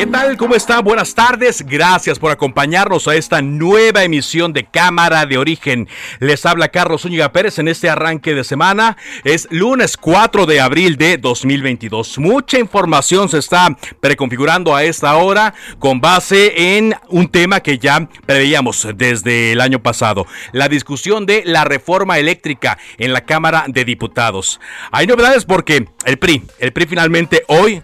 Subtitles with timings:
[0.00, 0.38] ¿Qué tal?
[0.38, 0.82] ¿Cómo están?
[0.82, 1.60] Buenas tardes.
[1.60, 5.88] Gracias por acompañarnos a esta nueva emisión de Cámara de Origen.
[6.20, 8.96] Les habla Carlos Zúñiga Pérez en este arranque de semana.
[9.24, 12.16] Es lunes 4 de abril de 2022.
[12.16, 18.08] Mucha información se está preconfigurando a esta hora con base en un tema que ya
[18.24, 20.26] preveíamos desde el año pasado.
[20.52, 24.60] La discusión de la reforma eléctrica en la Cámara de Diputados.
[24.92, 27.82] Hay novedades porque el PRI, el PRI finalmente hoy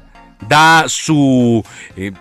[0.48, 1.64] da su
[1.96, 2.12] eh,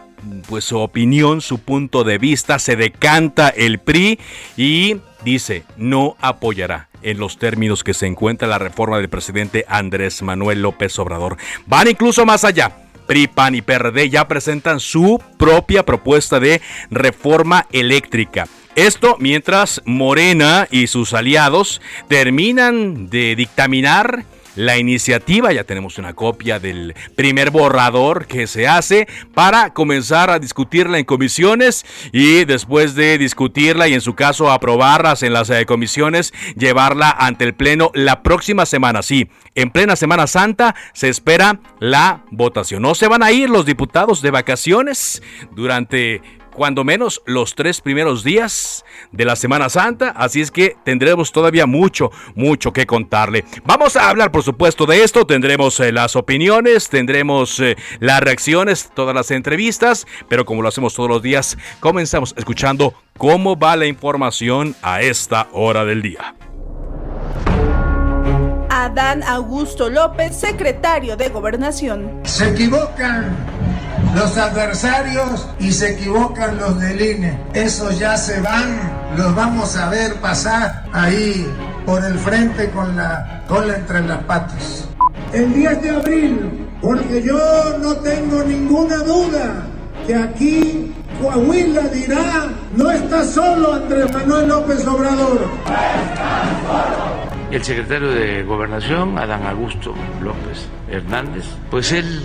[0.47, 4.19] pues su opinión, su punto de vista, se decanta el PRI
[4.57, 10.21] y dice no apoyará en los términos que se encuentra la reforma del presidente Andrés
[10.23, 11.37] Manuel López Obrador.
[11.67, 12.77] Van incluso más allá.
[13.05, 18.47] PRI, PAN y PRD ya presentan su propia propuesta de reforma eléctrica.
[18.75, 25.53] Esto mientras Morena y sus aliados terminan de dictaminar la iniciativa.
[25.53, 31.05] Ya tenemos una copia del primer borrador que se hace para comenzar a discutirla en
[31.05, 37.09] comisiones y después de discutirla y en su caso aprobarlas en las eh, comisiones, llevarla
[37.11, 39.01] ante el Pleno la próxima semana.
[39.01, 42.81] Sí, en plena Semana Santa se espera la votación.
[42.81, 45.21] No se van a ir los diputados de vacaciones
[45.51, 46.21] durante
[46.55, 51.65] cuando menos los tres primeros días de la Semana Santa, así es que tendremos todavía
[51.65, 53.43] mucho, mucho que contarle.
[53.65, 58.89] Vamos a hablar, por supuesto, de esto, tendremos eh, las opiniones, tendremos eh, las reacciones,
[58.95, 63.85] todas las entrevistas, pero como lo hacemos todos los días, comenzamos escuchando cómo va la
[63.85, 66.35] información a esta hora del día.
[68.69, 72.21] Adán Augusto López, secretario de Gobernación.
[72.23, 73.54] Se equivocan
[74.15, 77.37] los adversarios y se equivocan los del INE.
[77.53, 78.79] Esos ya se van,
[79.17, 81.45] los vamos a ver pasar ahí
[81.85, 84.87] por el frente con la cola entre las patas.
[85.33, 87.37] El 10 de abril, porque yo
[87.81, 89.67] no tengo ninguna duda
[90.07, 95.49] que aquí Coahuila dirá, no está solo Andrés Manuel López Obrador.
[97.51, 102.21] El secretario de Gobernación, Adán Augusto López Hernández, pues él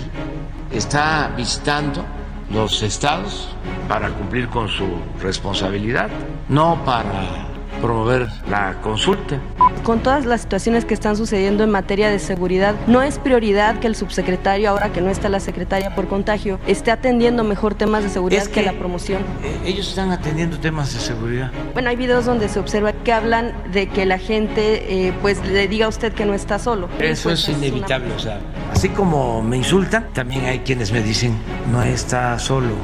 [0.71, 2.05] está visitando
[2.53, 3.49] los estados.
[3.89, 4.87] Para cumplir con su
[5.21, 6.09] responsabilidad,
[6.49, 7.50] no para
[7.81, 9.39] promover la consulta.
[9.83, 13.87] Con todas las situaciones que están sucediendo en materia de seguridad, no es prioridad que
[13.87, 18.11] el subsecretario, ahora que no está la secretaria por contagio, esté atendiendo mejor temas de
[18.11, 19.23] seguridad que, la promoción.
[19.43, 21.51] Eh, ellos están atendiendo temas de seguridad.
[21.73, 25.67] Bueno, hay videos donde se observa que hablan de que la gente, eh, pues, le
[25.69, 26.89] diga a usted que no está solo.
[26.99, 28.39] Eso pues, es inevitable, o sea,
[28.73, 31.37] así como me insultan, también hay quienes me dicen,
[31.73, 32.75] no está solo.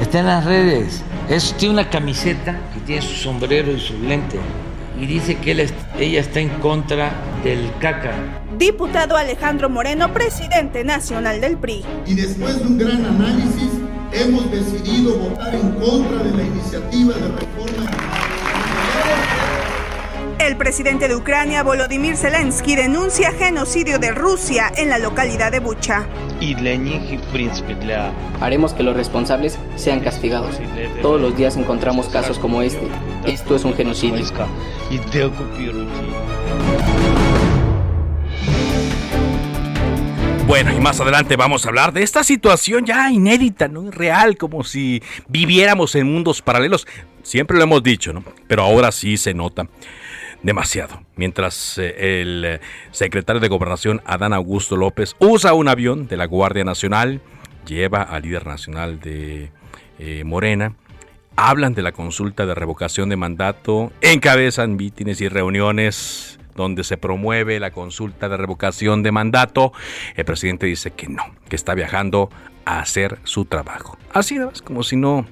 [0.00, 1.02] Está en las redes.
[1.28, 4.38] Es, tiene una camiseta que tiene su sombrero y su lente.
[5.00, 5.52] Y dice que
[5.98, 7.12] ella está en contra
[7.42, 8.12] del caca.
[8.58, 11.84] Diputado Alejandro Moreno, presidente nacional del PRI.
[12.06, 13.70] Y después de un gran análisis,
[14.12, 17.28] hemos decidido votar en contra de la iniciativa de
[20.52, 26.06] el presidente de Ucrania, Volodymyr Zelensky, denuncia genocidio de Rusia en la localidad de Bucha.
[28.38, 30.60] Haremos que los responsables sean castigados.
[31.00, 32.86] Todos los días encontramos casos como este.
[33.24, 34.26] Esto es un genocidio.
[40.46, 43.90] Bueno, y más adelante vamos a hablar de esta situación ya inédita, ¿no?
[43.90, 46.86] Real, como si viviéramos en mundos paralelos.
[47.22, 48.22] Siempre lo hemos dicho, ¿no?
[48.48, 49.66] Pero ahora sí se nota
[50.42, 51.02] demasiado.
[51.16, 52.60] Mientras eh, el eh,
[52.90, 57.20] secretario de Gobernación, Adán Augusto López, usa un avión de la Guardia Nacional,
[57.66, 59.50] lleva al líder nacional de
[59.98, 60.74] eh, Morena,
[61.36, 67.58] hablan de la consulta de revocación de mandato, encabezan mítines y reuniones donde se promueve
[67.60, 69.72] la consulta de revocación de mandato.
[70.16, 72.28] El presidente dice que no, que está viajando
[72.64, 73.96] a hacer su trabajo.
[74.12, 75.26] Así es como si no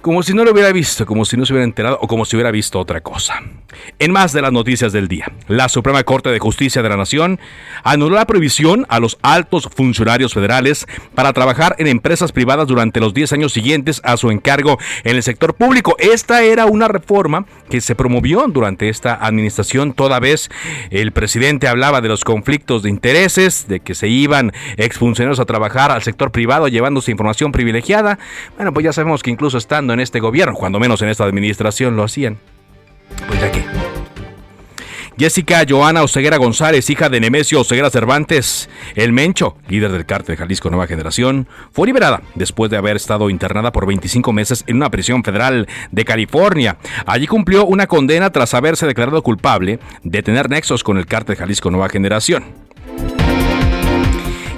[0.00, 2.36] como si no lo hubiera visto, como si no se hubiera enterado o como si
[2.36, 3.42] hubiera visto otra cosa.
[3.98, 7.38] En más de las noticias del día, la Suprema Corte de Justicia de la Nación
[7.84, 13.14] anuló la prohibición a los altos funcionarios federales para trabajar en empresas privadas durante los
[13.14, 15.96] 10 años siguientes a su encargo en el sector público.
[15.98, 20.50] Esta era una reforma que se promovió durante esta administración, toda vez
[20.90, 25.90] el presidente hablaba de los conflictos de intereses, de que se iban exfuncionarios a trabajar
[25.90, 28.18] al sector privado llevándose información privilegiada.
[28.56, 31.96] Bueno, pues ya sabemos que incluso estando en este gobierno, cuando menos en esta administración
[31.96, 32.38] lo hacían.
[33.26, 33.64] Pues ya que.
[35.20, 40.70] Jessica Joana Oseguera González, hija de Nemesio Oseguera Cervantes, el Mencho, líder del cártel Jalisco
[40.70, 45.22] Nueva Generación, fue liberada después de haber estado internada por 25 meses en una prisión
[45.22, 46.78] federal de California.
[47.04, 51.70] Allí cumplió una condena tras haberse declarado culpable de tener nexos con el cártel Jalisco
[51.70, 52.69] Nueva Generación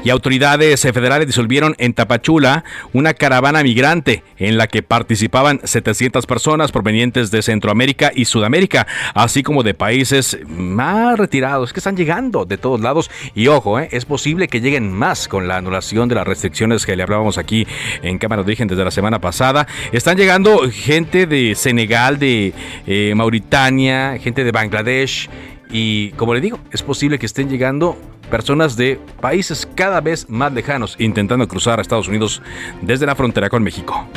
[0.05, 6.73] y autoridades federales disolvieron en Tapachula una caravana migrante en la que participaban 700 personas
[6.73, 12.59] provenientes de Centroamérica y Sudamérica, así como de países más retirados que están llegando de
[12.59, 13.11] todos lados.
[13.35, 16.97] Y ojo, eh, es posible que lleguen más con la anulación de las restricciones que
[16.97, 17.67] le hablábamos aquí
[18.03, 19.67] en Cámara de Origen desde la semana pasada.
[19.93, 22.53] Están llegando gente de Senegal, de
[22.87, 25.29] eh, Mauritania, gente de Bangladesh.
[25.71, 27.97] Y como le digo, es posible que estén llegando
[28.33, 32.41] personas de países cada vez más lejanos intentando cruzar a Estados Unidos
[32.81, 34.09] desde la frontera con México.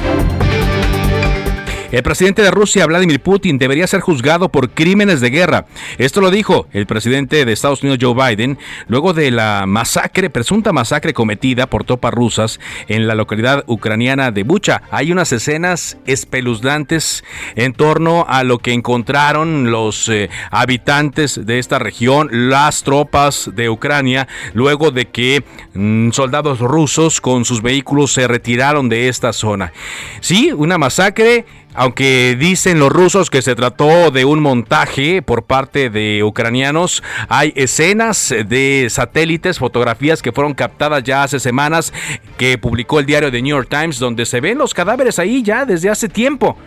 [1.92, 5.66] El presidente de Rusia, Vladimir Putin, debería ser juzgado por crímenes de guerra.
[5.98, 10.74] Esto lo dijo el presidente de Estados Unidos, Joe Biden, luego de la masacre, presunta
[10.74, 14.82] masacre cometida por tropas rusas en la localidad ucraniana de Bucha.
[14.90, 17.24] Hay unas escenas espeluznantes
[17.56, 23.70] en torno a lo que encontraron los eh, habitantes de esta región, las tropas de
[23.70, 25.44] Ucrania, luego de que
[25.74, 29.72] mm, soldados rusos con sus vehículos se retiraron de esta zona.
[30.20, 35.90] Sí, una masacre aunque dicen los rusos que se trató de un montaje por parte
[35.90, 41.94] de ucranianos, hay escenas de satélites, fotografías que fueron captadas ya hace semanas
[42.38, 45.66] que publicó el diario The New York Times donde se ven los cadáveres ahí ya
[45.66, 46.58] desde hace tiempo.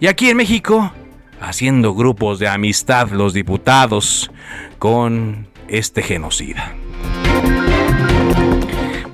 [0.00, 0.92] Y aquí en México,
[1.40, 4.30] haciendo grupos de amistad los diputados
[4.78, 6.74] con este genocida.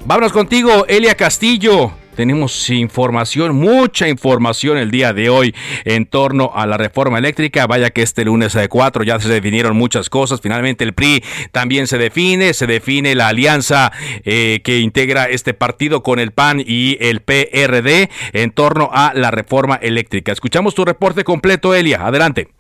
[0.05, 2.00] Vámonos contigo, Elia Castillo.
[2.15, 5.55] Tenemos información, mucha información el día de hoy
[5.85, 7.67] en torno a la reforma eléctrica.
[7.67, 10.41] Vaya que este lunes de 4 ya se definieron muchas cosas.
[10.41, 11.23] Finalmente el PRI
[11.53, 13.93] también se define, se define la alianza
[14.25, 19.31] eh, que integra este partido con el PAN y el PRD en torno a la
[19.31, 20.33] reforma eléctrica.
[20.33, 22.07] Escuchamos tu reporte completo, Elia.
[22.07, 22.60] Adelante.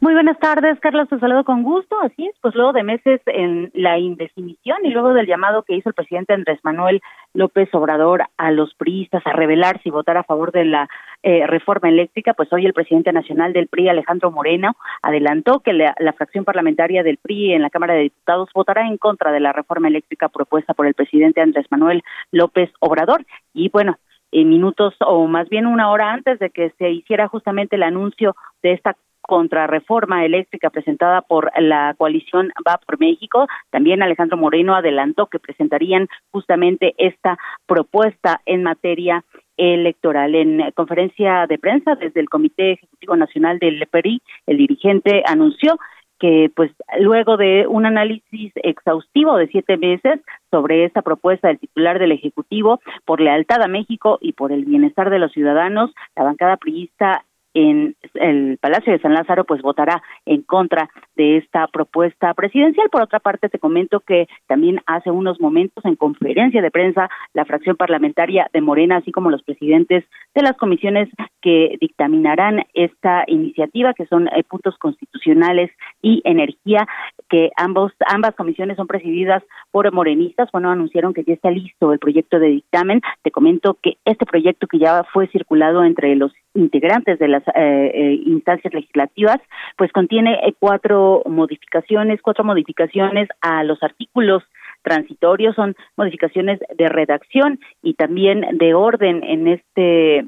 [0.00, 1.96] Muy buenas tardes, Carlos, te saludo con gusto.
[2.00, 5.88] Así es, pues luego de meses en la indefinición y luego del llamado que hizo
[5.88, 7.00] el presidente Andrés Manuel
[7.34, 10.88] López Obrador a los priistas a revelarse y votar a favor de la
[11.24, 15.96] eh, reforma eléctrica, pues hoy el presidente nacional del PRI, Alejandro Moreno, adelantó que la,
[15.98, 19.52] la, fracción parlamentaria del PRI en la Cámara de Diputados votará en contra de la
[19.52, 23.26] reforma eléctrica propuesta por el presidente Andrés Manuel López Obrador.
[23.52, 23.98] Y bueno,
[24.30, 28.36] en minutos o más bien una hora antes de que se hiciera justamente el anuncio
[28.62, 28.94] de esta
[29.28, 33.46] contrarreforma eléctrica presentada por la coalición Va por México.
[33.68, 39.22] También Alejandro Moreno adelantó que presentarían justamente esta propuesta en materia
[39.58, 40.34] electoral.
[40.34, 45.78] En conferencia de prensa desde el Comité Ejecutivo Nacional del PRI, el dirigente anunció
[46.18, 50.20] que pues luego de un análisis exhaustivo de siete meses
[50.50, 55.10] sobre esta propuesta del titular del Ejecutivo por lealtad a México y por el bienestar
[55.10, 57.24] de los ciudadanos, la bancada priista
[57.58, 62.88] en el Palacio de San Lázaro pues votará en contra de esta propuesta presidencial.
[62.88, 67.44] Por otra parte, te comento que también hace unos momentos en conferencia de prensa la
[67.44, 70.04] fracción parlamentaria de Morena, así como los presidentes
[70.36, 71.08] de las comisiones
[71.42, 76.86] que dictaminarán esta iniciativa, que son eh, puntos constitucionales y energía,
[77.28, 80.48] que ambos ambas comisiones son presididas por morenistas.
[80.52, 83.00] Bueno, anunciaron que ya está listo el proyecto de dictamen.
[83.22, 87.90] Te comento que este proyecto que ya fue circulado entre los integrantes de las eh,
[87.94, 89.38] eh, instancias legislativas,
[89.76, 94.42] pues contiene eh, cuatro modificaciones, cuatro modificaciones a los artículos
[94.82, 100.26] transitorios, son modificaciones de redacción y también de orden en este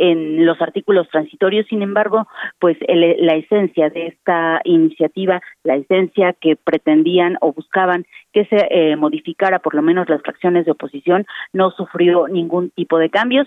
[0.00, 1.66] en los artículos transitorios.
[1.66, 2.26] Sin embargo,
[2.58, 8.96] pues la esencia de esta iniciativa, la esencia que pretendían o buscaban que se eh,
[8.96, 13.46] modificara por lo menos las fracciones de oposición, no sufrió ningún tipo de cambios.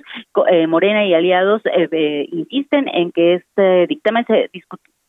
[0.51, 4.51] Eh, Morena y aliados eh, insisten en que este dictamen se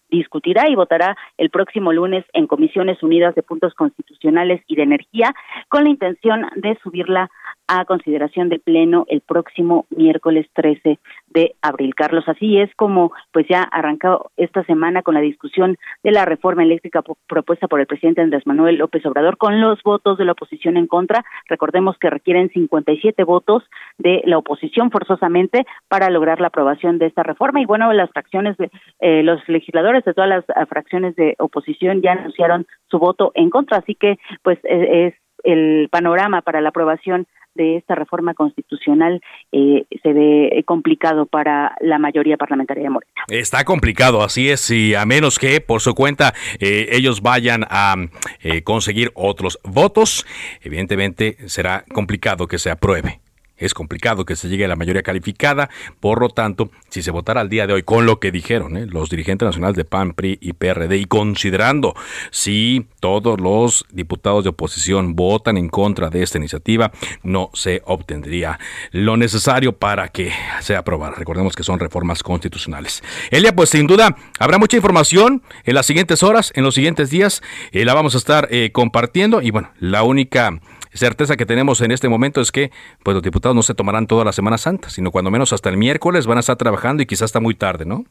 [0.08, 5.34] discutirá y votará el próximo lunes en Comisiones Unidas de Puntos Constitucionales y de Energía
[5.68, 7.30] con la intención de subirla
[7.66, 11.94] a consideración de pleno el próximo miércoles 13 de abril.
[11.94, 16.62] Carlos, así es como pues ya arrancado esta semana con la discusión de la reforma
[16.62, 20.76] eléctrica propuesta por el presidente Andrés Manuel López Obrador con los votos de la oposición
[20.76, 21.25] en contra.
[21.49, 23.62] Recordemos que requieren 57 votos
[23.99, 28.56] de la oposición forzosamente para lograr la aprobación de esta reforma y bueno, las fracciones
[28.59, 33.33] de eh, los legisladores de todas las eh, fracciones de oposición ya anunciaron su voto
[33.35, 38.34] en contra, así que pues e, es el panorama para la aprobación de esta reforma
[38.34, 39.20] constitucional
[39.52, 43.12] eh, se ve complicado para la mayoría parlamentaria de Morena.
[43.28, 47.94] Está complicado, así es, y a menos que por su cuenta eh, ellos vayan a
[48.42, 50.26] eh, conseguir otros votos,
[50.62, 53.24] evidentemente será complicado que se apruebe.
[53.56, 55.70] Es complicado que se llegue a la mayoría calificada,
[56.00, 58.87] por lo tanto, si se votara al día de hoy con lo que dijeron ¿eh?
[58.87, 61.94] los dirigentes nacionales de PAN, PRI y PRD, y considerando
[62.30, 66.90] si todos los diputados de oposición votan en contra de esta iniciativa,
[67.23, 68.58] no se obtendría
[68.90, 71.14] lo necesario para que sea aprobada.
[71.16, 73.02] Recordemos que son reformas constitucionales.
[73.30, 77.42] Elia, pues sin duda habrá mucha información en las siguientes horas, en los siguientes días,
[77.73, 80.58] eh, la vamos a estar eh, compartiendo y bueno, la única
[80.94, 82.70] certeza que tenemos en este momento es que
[83.02, 85.76] pues los diputados no se tomarán toda la Semana Santa, sino cuando menos hasta el
[85.76, 88.04] miércoles van a estar trabajando y quizás está muy tarde, ¿no?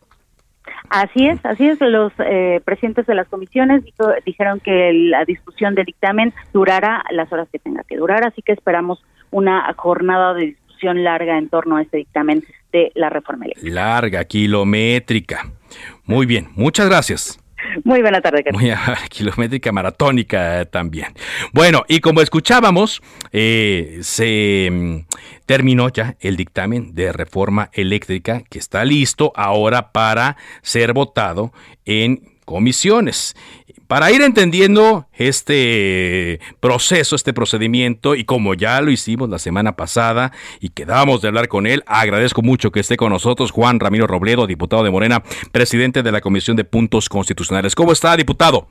[0.89, 1.79] Así es, así es.
[1.81, 3.83] Los eh, presidentes de las comisiones
[4.25, 8.51] dijeron que la discusión del dictamen durará las horas que tenga que durar, así que
[8.51, 13.73] esperamos una jornada de discusión larga en torno a este dictamen de la reforma eléctrica.
[13.73, 15.51] Larga, kilométrica.
[16.05, 17.42] Muy bien, muchas gracias.
[17.83, 18.71] Muy buena tarde, Muy
[19.09, 21.13] kilométrica maratónica eh, también.
[21.51, 23.01] Bueno, y como escuchábamos,
[23.31, 25.05] eh, se mm,
[25.45, 31.53] terminó ya el dictamen de reforma eléctrica que está listo ahora para ser votado
[31.85, 33.35] en comisiones
[33.87, 40.31] para ir entendiendo este proceso, este procedimiento, y como ya lo hicimos la semana pasada
[40.59, 44.47] y quedábamos de hablar con él, agradezco mucho que esté con nosotros Juan Ramiro Robledo,
[44.47, 45.21] diputado de Morena,
[45.51, 47.75] presidente de la Comisión de Puntos Constitucionales.
[47.75, 48.67] ¿Cómo está, diputado?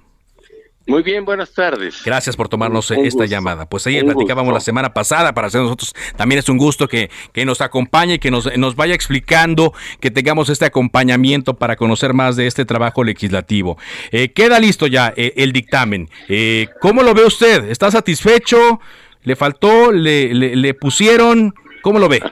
[0.86, 2.02] Muy bien, buenas tardes.
[2.04, 3.68] Gracias por tomarnos esta llamada.
[3.68, 7.44] Pues ahí platicábamos la semana pasada, para hacer nosotros también es un gusto que, que
[7.44, 12.46] nos acompañe, que nos, nos, vaya explicando, que tengamos este acompañamiento para conocer más de
[12.46, 13.78] este trabajo legislativo.
[14.10, 16.08] Eh, queda listo ya eh, el dictamen.
[16.28, 17.70] Eh, ¿Cómo lo ve usted?
[17.70, 18.80] ¿Está satisfecho?
[19.22, 19.92] ¿Le faltó?
[19.92, 21.54] ¿Le, le, le pusieron?
[21.82, 22.22] ¿Cómo lo ve?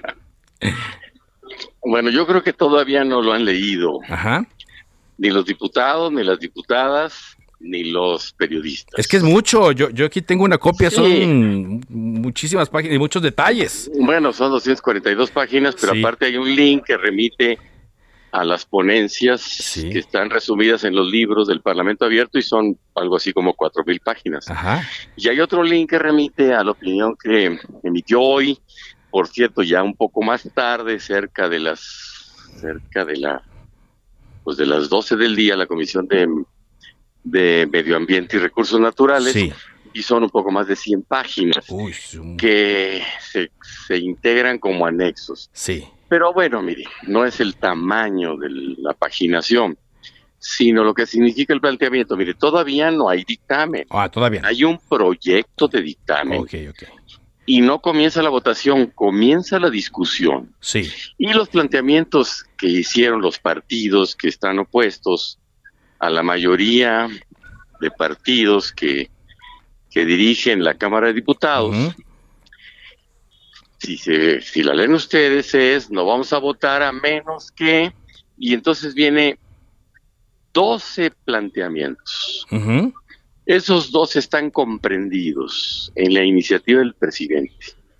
[1.85, 4.00] bueno, yo creo que todavía no lo han leído.
[4.09, 4.45] Ajá.
[5.19, 8.99] Ni los diputados, ni las diputadas ni los periodistas.
[8.99, 13.23] Es que es mucho, yo, yo aquí tengo una copia, son muchísimas páginas y muchos
[13.23, 13.90] detalles.
[14.00, 17.59] Bueno, son 242 páginas, pero aparte hay un link que remite
[18.33, 23.17] a las ponencias que están resumidas en los libros del Parlamento Abierto y son algo
[23.17, 24.47] así como cuatro mil páginas.
[25.17, 28.59] Y hay otro link que remite a la opinión que emitió hoy,
[29.11, 33.43] por cierto, ya un poco más tarde, cerca de las cerca de la
[34.45, 36.26] pues de las 12 del día, la Comisión de
[37.24, 39.36] de Medio Ambiente y Recursos Naturales.
[39.92, 41.66] Y son un poco más de 100 páginas
[42.38, 43.50] que se,
[43.88, 45.50] se, integran como anexos.
[45.52, 45.84] Sí.
[46.08, 48.48] Pero bueno, mire, no es el tamaño de
[48.78, 49.76] la paginación,
[50.38, 52.16] sino lo que significa el planteamiento.
[52.16, 53.86] Mire, todavía no hay dictamen.
[53.90, 54.42] Ah, todavía.
[54.44, 56.40] Hay un proyecto de dictamen.
[56.40, 56.82] Ok, ok.
[57.46, 60.54] Y no comienza la votación, comienza la discusión.
[60.60, 60.88] Sí.
[61.18, 65.39] Y los planteamientos que hicieron los partidos que están opuestos
[66.00, 67.09] a la mayoría
[67.80, 69.11] de partidos que,
[69.90, 71.76] que dirigen la Cámara de Diputados.
[73.78, 77.92] si, se, si la leen ustedes es, no vamos a votar a menos que,
[78.38, 79.38] y entonces viene
[80.52, 82.47] 12 planteamientos.
[83.47, 87.54] Esos dos están comprendidos en la iniciativa del presidente.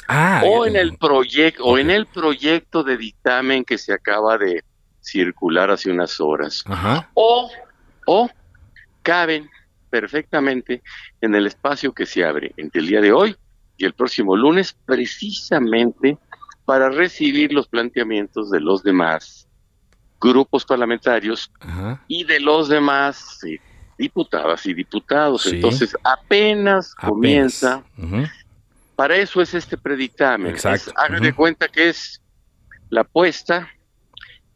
[0.09, 4.65] Ah, o en el proyecto o en el proyecto de dictamen que se acaba de
[5.01, 6.65] circular hace unas horas.
[7.15, 7.49] O
[8.07, 8.29] o
[9.03, 9.49] caben
[9.91, 10.83] perfectamente
[11.21, 13.37] en el espacio que se abre entre el día de hoy
[13.77, 16.19] y el próximo lunes, precisamente
[16.65, 19.49] para recibir los planteamientos de los demás
[20.21, 21.51] grupos parlamentarios
[22.07, 23.59] y de los demás eh,
[23.99, 25.47] diputadas y diputados.
[25.47, 27.83] Entonces, apenas, comienza.
[28.95, 30.55] Para eso es este predictamen.
[30.97, 32.21] Hagan de cuenta que es
[32.91, 33.69] la puesta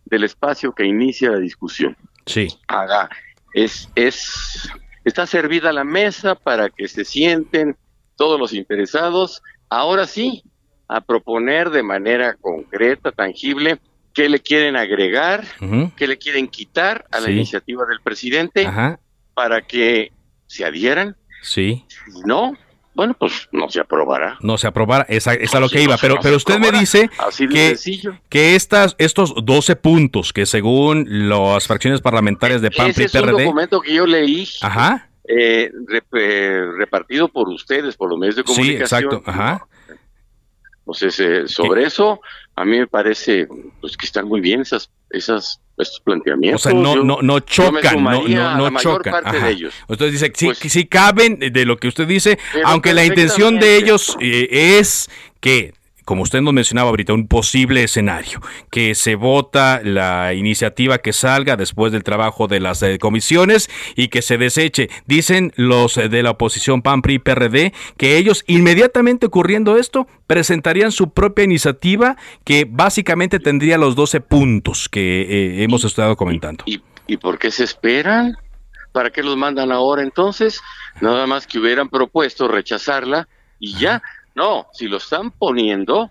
[0.05, 1.97] del espacio que inicia la discusión.
[2.27, 2.49] Sí.
[2.69, 3.09] Haga
[3.55, 4.69] es, es,
[5.05, 7.77] está servida la mesa para que se sienten
[8.17, 10.43] todos los interesados, ahora sí,
[10.89, 13.79] a proponer de manera concreta, tangible,
[14.13, 15.45] qué le quieren agregar,
[15.97, 18.69] qué le quieren quitar a la iniciativa del presidente
[19.35, 20.13] para que
[20.47, 21.17] se adhieran.
[21.43, 21.85] Sí.
[21.89, 22.55] Si no,
[22.95, 24.39] bueno, pues no se aprobará.
[24.41, 25.97] No se aprobará, es a, lo que iba.
[26.01, 27.11] pero, pero usted me dice
[27.51, 27.77] que,
[28.29, 33.19] que estas, estos 12 puntos que según las fracciones parlamentarias de PAN, PRI, PRD...
[33.19, 34.49] es un documento que yo leí.
[34.63, 35.09] Ajá.
[35.27, 35.73] Eh,
[36.13, 38.79] eh, repartido por ustedes, por los medios de comunicación.
[38.79, 39.23] Sí, exacto.
[39.27, 39.67] Ajá.
[40.81, 42.21] Entonces, eh, sobre eso,
[42.55, 43.49] a mí me parece
[43.81, 46.67] pues que están muy bien esas, esas estos planteamientos.
[46.67, 49.13] O sea, no, no, no chocan, no, no, no chocan.
[49.13, 49.75] Parte de ellos.
[49.89, 53.77] Entonces dice, sí, pues sí caben de lo que usted dice, aunque la intención de
[53.77, 55.75] ellos es que
[56.05, 61.57] como usted nos mencionaba ahorita, un posible escenario, que se vota la iniciativa que salga
[61.57, 64.89] después del trabajo de las eh, comisiones y que se deseche.
[65.07, 70.93] Dicen los eh, de la oposición PAN, PRI, PRD que ellos inmediatamente ocurriendo esto presentarían
[70.93, 76.65] su propia iniciativa que básicamente tendría los 12 puntos que eh, hemos estado comentando.
[76.67, 78.37] ¿Y, ¿Y por qué se esperan?
[78.93, 80.61] ¿Para qué los mandan ahora entonces?
[81.01, 84.03] Nada más que hubieran propuesto rechazarla y ya
[84.35, 86.11] no, si lo están poniendo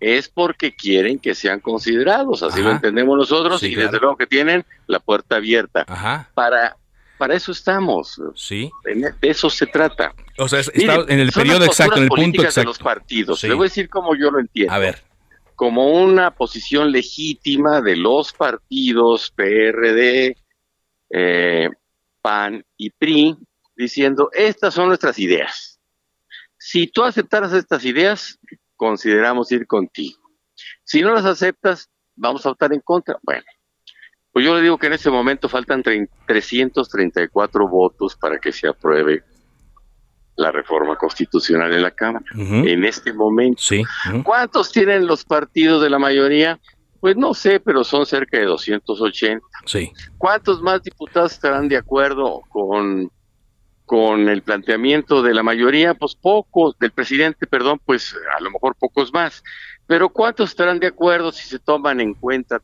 [0.00, 4.64] es porque quieren que sean considerados, así lo entendemos nosotros y desde luego que tienen
[4.86, 5.84] la puerta abierta.
[6.34, 6.76] Para
[7.18, 8.20] para eso estamos.
[8.36, 8.70] Sí.
[8.84, 10.14] De eso se trata.
[10.38, 12.60] O sea, está en el periodo exacto, en el punto exacto.
[12.60, 13.42] de los partidos.
[13.42, 14.72] Le voy a decir cómo yo lo entiendo.
[14.72, 15.02] A ver.
[15.56, 20.36] Como una posición legítima de los partidos PRD,
[21.10, 21.68] eh,
[22.22, 23.36] PAN y PRI,
[23.74, 25.77] diciendo, estas son nuestras ideas
[26.58, 28.38] si tú aceptaras estas ideas,
[28.76, 30.18] consideramos ir contigo.
[30.84, 33.18] Si no las aceptas, vamos a votar en contra.
[33.22, 33.44] Bueno,
[34.32, 39.22] pues yo le digo que en este momento faltan 334 votos para que se apruebe
[40.36, 42.24] la reforma constitucional en la Cámara.
[42.36, 43.60] En este momento.
[43.60, 43.82] Sí.
[44.22, 46.60] ¿Cuántos tienen los partidos de la mayoría?
[47.00, 49.44] Pues no sé, pero son cerca de 280.
[49.66, 49.92] Sí.
[50.16, 53.10] ¿Cuántos más diputados estarán de acuerdo con
[53.88, 58.76] con el planteamiento de la mayoría, pues pocos, del presidente, perdón, pues a lo mejor
[58.76, 59.42] pocos más.
[59.86, 62.60] Pero ¿cuántos estarán de acuerdo si se toman en cuenta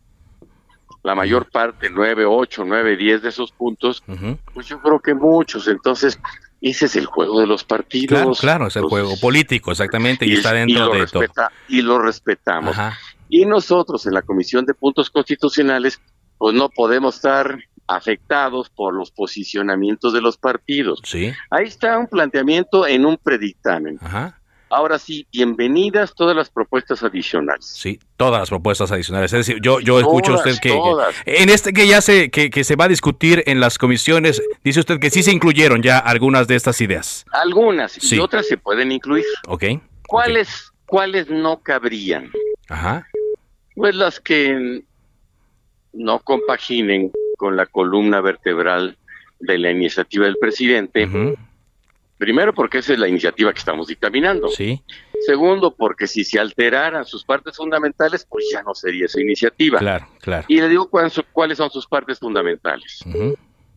[1.03, 4.05] la mayor parte, nueve, ocho, nueve, diez de esos puntos?
[4.53, 5.67] Pues yo creo que muchos.
[5.67, 6.21] Entonces,
[6.61, 8.09] ese es el juego de los partidos.
[8.09, 11.25] Claro, claro es el juego político, exactamente, y, está dentro de todo.
[11.69, 12.77] Y lo respetamos.
[13.31, 16.03] Y nosotros en la Comisión de Puntos Constitucionales,
[16.37, 21.01] pues no podemos estar afectados por los posicionamientos de los partidos.
[21.05, 21.33] Sí.
[21.51, 23.99] Ahí está un planteamiento en un predictamen.
[24.01, 24.41] Ajá.
[24.71, 27.65] Ahora sí, bienvenidas todas las propuestas adicionales.
[27.65, 29.33] Sí, todas las propuestas adicionales.
[29.33, 30.77] Es decir, yo, yo escucho usted que,
[31.27, 34.81] en este que ya se que, que, se va a discutir en las comisiones, dice
[34.81, 37.25] usted que sí se incluyeron ya algunas de estas ideas.
[37.31, 39.25] Algunas y otras se pueden incluir.
[39.47, 39.65] Ok.
[40.09, 42.31] ¿Cuáles cuáles no cabrían?
[42.69, 43.07] Ajá.
[43.77, 44.83] Pues las que
[45.93, 48.97] no compaginen con la columna vertebral
[49.41, 51.09] de la iniciativa del presidente.
[52.17, 54.49] Primero, porque esa es la iniciativa que estamos dictaminando.
[54.49, 54.83] Sí.
[55.27, 59.79] Segundo, porque si se alteraran sus partes fundamentales, pues ya no sería esa iniciativa.
[59.79, 60.45] Claro, claro.
[60.49, 63.05] Y le digo cuáles son sus partes fundamentales.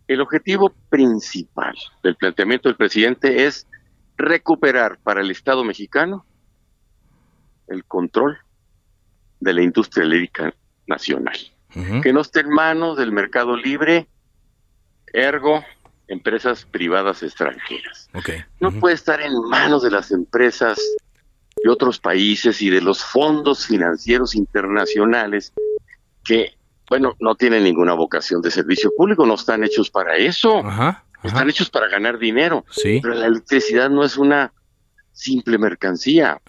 [0.07, 3.67] El objetivo principal del planteamiento del presidente es
[4.15, 6.25] recuperar para el Estado mexicano
[7.67, 8.37] el control
[9.39, 10.53] de la industria eléctrica
[10.85, 11.37] nacional
[11.69, 14.07] que no esté en manos del mercado libre,
[15.13, 15.63] ergo
[16.07, 18.09] empresas privadas extranjeras.
[18.59, 20.79] No puede estar en manos de las empresas
[21.63, 25.53] de otros países y de los fondos financieros internacionales
[26.23, 26.55] que,
[26.89, 30.63] bueno, no tienen ninguna vocación de servicio público, no están hechos para eso.
[31.23, 32.63] Están hechos para ganar dinero.
[32.69, 32.99] Sí.
[33.01, 34.53] Pero la electricidad no es una
[35.11, 36.39] simple mercancía.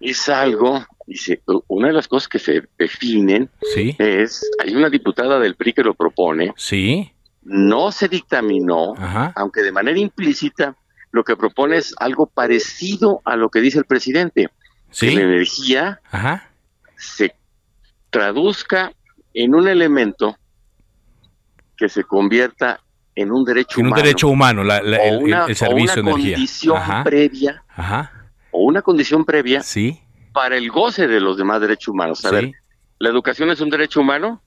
[0.00, 3.50] Es algo Dice, una de las cosas que se definen
[3.98, 6.52] es, hay una diputada del PRI que lo propone.
[6.56, 7.12] Sí.
[7.42, 8.94] No se dictaminó,
[9.34, 10.76] aunque de manera implícita,
[11.10, 14.48] lo que propone es algo parecido a lo que dice el presidente.
[14.90, 15.08] Sí.
[15.08, 16.00] Que la energía
[16.96, 17.34] se
[18.10, 18.92] traduzca
[19.34, 20.36] en un elemento
[21.76, 22.80] que se convierta
[23.14, 23.96] en un derecho en humano.
[23.96, 26.34] un derecho humano, la, el, servicio de energía.
[26.36, 27.64] Condición previa,
[28.52, 29.62] O una condición previa.
[29.62, 30.00] Sí
[30.32, 32.24] para el goce de los demás derechos humanos.
[32.24, 32.52] A ver,
[32.98, 34.42] ¿la educación es un derecho humano?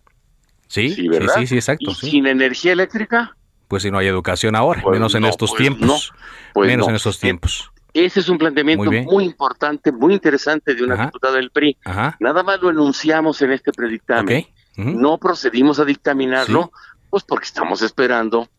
[0.67, 1.35] Sí, sí, ¿verdad?
[1.37, 1.91] sí, sí, exacto.
[1.91, 3.35] ¿Y sin energía eléctrica?
[3.67, 6.13] Pues si no hay educación ahora, pues menos en estos pues tiempos.
[6.53, 7.71] Pues menos en estos tiempos.
[7.93, 11.77] Ese es un planteamiento muy, importante, muy interesante de una diputada del PRI.
[12.19, 14.47] Nada más lo enunciamos en este predictamen.
[14.75, 16.71] No procedimos a dictaminarlo,
[17.09, 18.49] pues porque estamos esperando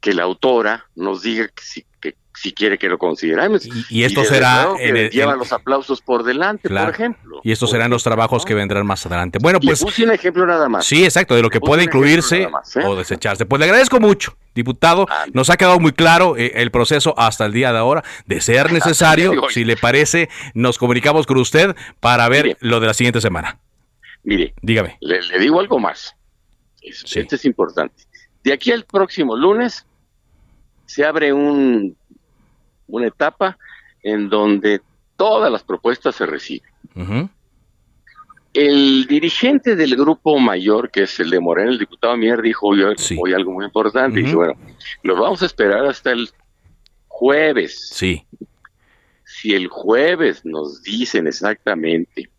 [0.00, 1.86] que la autora nos diga que, si
[2.54, 3.68] quiere que lo consideremos.
[3.90, 4.68] Y, esto será...
[4.78, 7.40] en lleva los aplausos por delante, por ejemplo.
[7.42, 9.38] Y estos serán los trabajos que vendrán más adelante.
[9.40, 9.82] Bueno, pues...
[9.82, 10.84] puse un ejemplo nada más.
[10.84, 12.84] Sí, exacto, de lo que puede incluirse ¿eh?
[12.84, 13.46] o desecharse.
[13.46, 15.06] Pues le agradezco mucho, diputado.
[15.32, 18.04] Nos ha quedado muy claro eh, el proceso hasta el día de ahora.
[18.26, 22.94] De ser necesario, si le parece, nos comunicamos con usted para ver lo de la
[22.94, 23.58] siguiente semana.
[24.22, 24.98] Mire, dígame.
[25.00, 26.14] Le, digo algo más.
[26.82, 28.04] Esto es importante.
[28.42, 29.86] De aquí al próximo lunes
[30.86, 31.96] se abre un
[32.96, 33.58] una etapa
[34.02, 34.80] en donde
[35.16, 36.70] todas las propuestas se reciben.
[38.52, 42.82] El dirigente del grupo mayor, que es el de Morena, el diputado Mier, dijo hoy,
[42.82, 44.20] hoy algo muy importante.
[44.20, 44.54] Dice, bueno,
[45.02, 46.30] lo vamos a esperar hasta el
[47.06, 47.90] jueves.
[47.92, 48.26] Sí.
[49.24, 52.30] Si el jueves nos dicen exactamente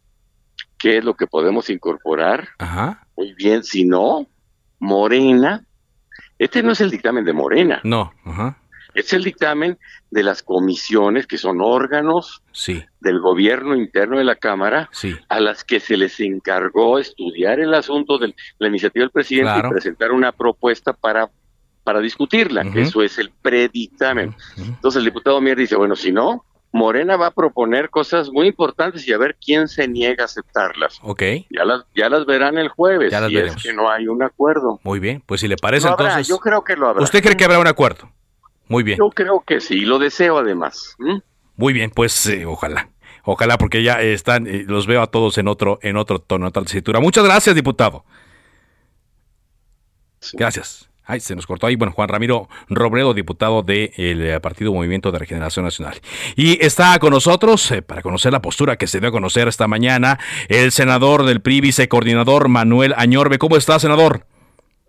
[0.78, 2.50] qué es lo que podemos incorporar,
[3.16, 3.64] muy bien.
[3.64, 4.28] Si no,
[4.80, 5.64] Morena,
[6.40, 7.80] este no es el dictamen de Morena.
[7.84, 8.61] No, ajá.
[8.94, 9.78] Es el dictamen
[10.10, 12.42] de las comisiones, que son órganos
[13.00, 14.90] del gobierno interno de la Cámara,
[15.30, 19.70] a las que se les encargó estudiar el asunto de la iniciativa del presidente y
[19.70, 21.30] presentar una propuesta para,
[21.84, 24.36] para discutirla, que eso es el predictamen.
[24.58, 29.06] Entonces el diputado Mier dice, bueno, si no, Morena va a proponer cosas muy importantes
[29.08, 31.00] y a ver quién se niega a aceptarlas.
[31.02, 31.22] Ok.
[31.50, 34.80] Ya las, ya las verán el jueves, ya es que no hay un acuerdo.
[34.84, 36.28] Muy bien, pues si le parece entonces...
[36.28, 37.04] Yo creo que lo habrá.
[37.04, 38.10] ¿Usted cree que habrá un acuerdo?
[38.72, 38.98] Muy bien.
[38.98, 40.96] Yo creo que sí, lo deseo además.
[41.58, 42.90] Muy bien, pues eh, ojalá.
[43.26, 46.50] Ojalá porque ya están, eh, los veo a todos en otro, en otro tono, en
[46.52, 47.02] otra tesitura.
[47.02, 48.06] Muchas gracias, diputado.
[50.34, 50.90] Gracias.
[51.04, 51.76] Ay, se nos cortó ahí.
[51.76, 56.00] Bueno, Juan Ramiro Robledo, diputado del eh, Partido Movimiento de Regeneración Nacional.
[56.38, 60.18] Y está con nosotros, para conocer la postura que se dio a conocer esta mañana,
[60.48, 63.38] el senador del PRI, vicecoordinador Manuel Añorbe.
[63.38, 64.31] ¿Cómo está, senador?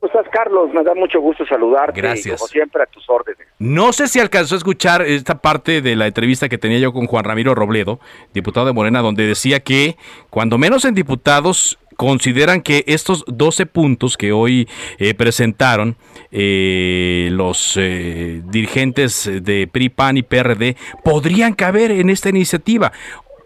[0.02, 0.74] ¿Cómo estás, Carlos?
[0.74, 2.00] Me da mucho gusto saludarte.
[2.00, 2.40] Gracias.
[2.40, 3.46] como siempre, a tus órdenes.
[3.60, 7.06] No sé si alcanzó a escuchar esta parte de la entrevista que tenía yo con
[7.06, 8.00] Juan Ramiro Robledo,
[8.34, 9.96] diputado de Morena, donde decía que,
[10.28, 15.94] cuando menos en diputados, consideran que estos 12 puntos que hoy eh, presentaron
[16.32, 22.90] eh, los eh, dirigentes de PRI, PAN y PRD podrían caber en esta iniciativa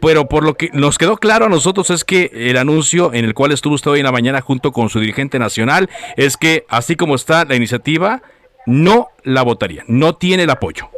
[0.01, 3.35] pero por lo que nos quedó claro a nosotros es que el anuncio en el
[3.35, 6.97] cual estuvo usted hoy en la mañana junto con su dirigente nacional es que así
[6.97, 8.23] como está la iniciativa,
[8.67, 10.89] no la votaría, no tiene el apoyo.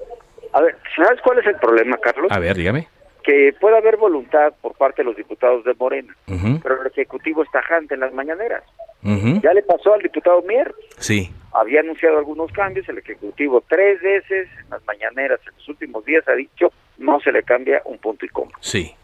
[0.53, 2.31] A ver, ¿sabes cuál es el problema, Carlos?
[2.33, 2.89] A ver, dígame.
[3.23, 6.17] Que puede haber voluntad por parte de los diputados de Morena,
[6.63, 8.65] pero el Ejecutivo es tajante en las mañaneras.
[9.03, 10.75] Ya le pasó al diputado Mier.
[10.99, 11.31] Sí.
[11.53, 16.27] Había anunciado algunos cambios, el Ejecutivo tres veces en las mañaneras en los últimos días
[16.27, 18.53] ha dicho no se le cambia un punto y coma.
[18.61, 18.95] Sí.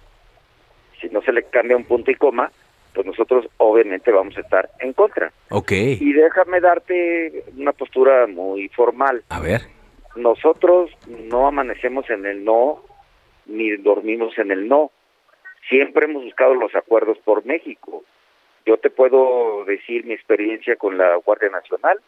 [1.00, 2.50] Si no se le cambia un punto y coma,
[2.92, 5.32] pues nosotros obviamente vamos a estar en contra.
[5.50, 5.72] Ok.
[5.72, 9.22] Y déjame darte una postura muy formal.
[9.28, 9.62] A ver.
[10.16, 12.84] Nosotros no amanecemos en el no,
[13.46, 14.92] ni dormimos en el no.
[15.68, 18.04] Siempre hemos buscado los acuerdos por México.
[18.66, 21.98] Yo te puedo decir mi experiencia con la Guardia Nacional,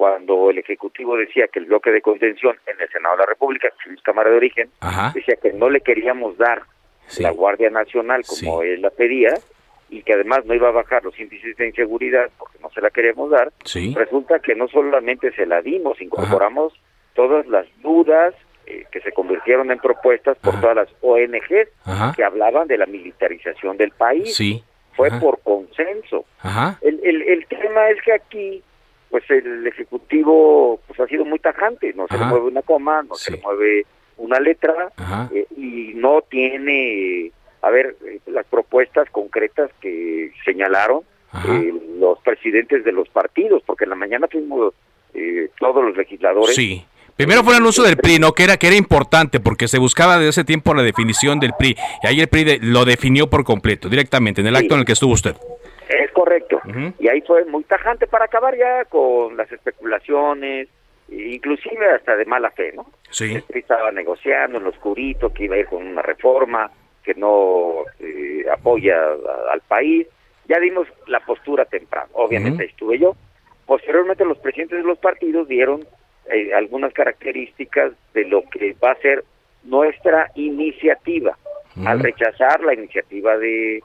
[0.00, 3.68] cuando el Ejecutivo decía que el bloque de contención en el Senado de la República,
[3.84, 4.70] que es Cámara de Origen,
[5.12, 6.62] decía que no le queríamos dar
[7.18, 9.34] la Guardia Nacional como él la pedía
[9.90, 12.88] y que además no iba a bajar los índices de inseguridad porque no se la
[12.88, 13.52] queríamos dar,
[13.94, 16.72] resulta que no solamente se la dimos, incorporamos
[17.12, 18.34] todas las dudas
[18.64, 21.68] eh, que se convirtieron en propuestas por todas las ONGs
[22.16, 24.34] que hablaban de la militarización del país.
[24.94, 26.24] Fue por consenso.
[26.80, 28.62] El, el, el tema es que aquí
[29.10, 33.16] pues el ejecutivo pues ha sido muy tajante, no se le mueve una coma, no
[33.16, 34.92] se le mueve una letra
[35.32, 41.02] eh, y no tiene, a ver, eh, las propuestas concretas que señalaron
[41.48, 44.74] eh, los presidentes de los partidos, porque en la mañana fuimos
[45.58, 46.54] todos los legisladores.
[46.54, 46.84] Sí.
[47.16, 48.32] Primero fue el anuncio del PRI, ¿no?
[48.32, 51.76] Que era, que era importante porque se buscaba desde ese tiempo la definición del PRI.
[52.02, 54.92] Y ahí el PRI lo definió por completo, directamente, en el acto en el que
[54.92, 55.36] estuvo usted.
[56.98, 60.68] Y ahí fue muy tajante para acabar ya con las especulaciones,
[61.10, 62.86] inclusive hasta de mala fe, ¿no?
[63.10, 63.42] Sí.
[63.48, 66.70] estaba negociando en lo oscurito que iba a ir con una reforma
[67.02, 68.96] que no eh, apoya
[69.50, 70.06] al país.
[70.48, 72.08] Ya dimos la postura temprana.
[72.12, 73.16] Obviamente estuve yo.
[73.66, 75.84] Posteriormente los presidentes de los partidos dieron
[76.30, 79.24] eh, algunas características de lo que va a ser
[79.64, 81.36] nuestra iniciativa.
[81.84, 83.82] Al rechazar la iniciativa de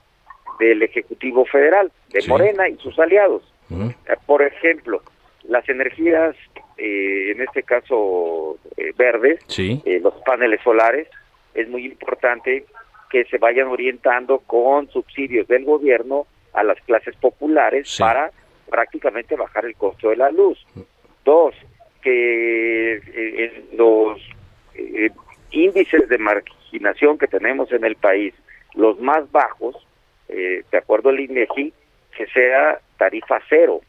[0.60, 3.44] del Ejecutivo Federal, de Morena y sus aliados.
[3.70, 5.02] Eh, por ejemplo,
[5.44, 6.36] las energías,
[6.78, 9.40] eh, en este caso eh, verdes,
[10.02, 11.08] los paneles solares,
[11.54, 12.66] es muy importante
[13.10, 18.32] que se vayan orientando con subsidios del gobierno a las clases populares para
[18.70, 20.66] prácticamente bajar el costo de la luz.
[21.24, 21.56] Dos,
[22.02, 24.22] que los
[24.76, 25.10] eh,
[25.52, 28.34] índices de marginación que tenemos en el país,
[28.74, 29.76] los más bajos,
[30.30, 31.74] eh, de acuerdo al INEGI,
[32.18, 33.82] que sea tarifa cero.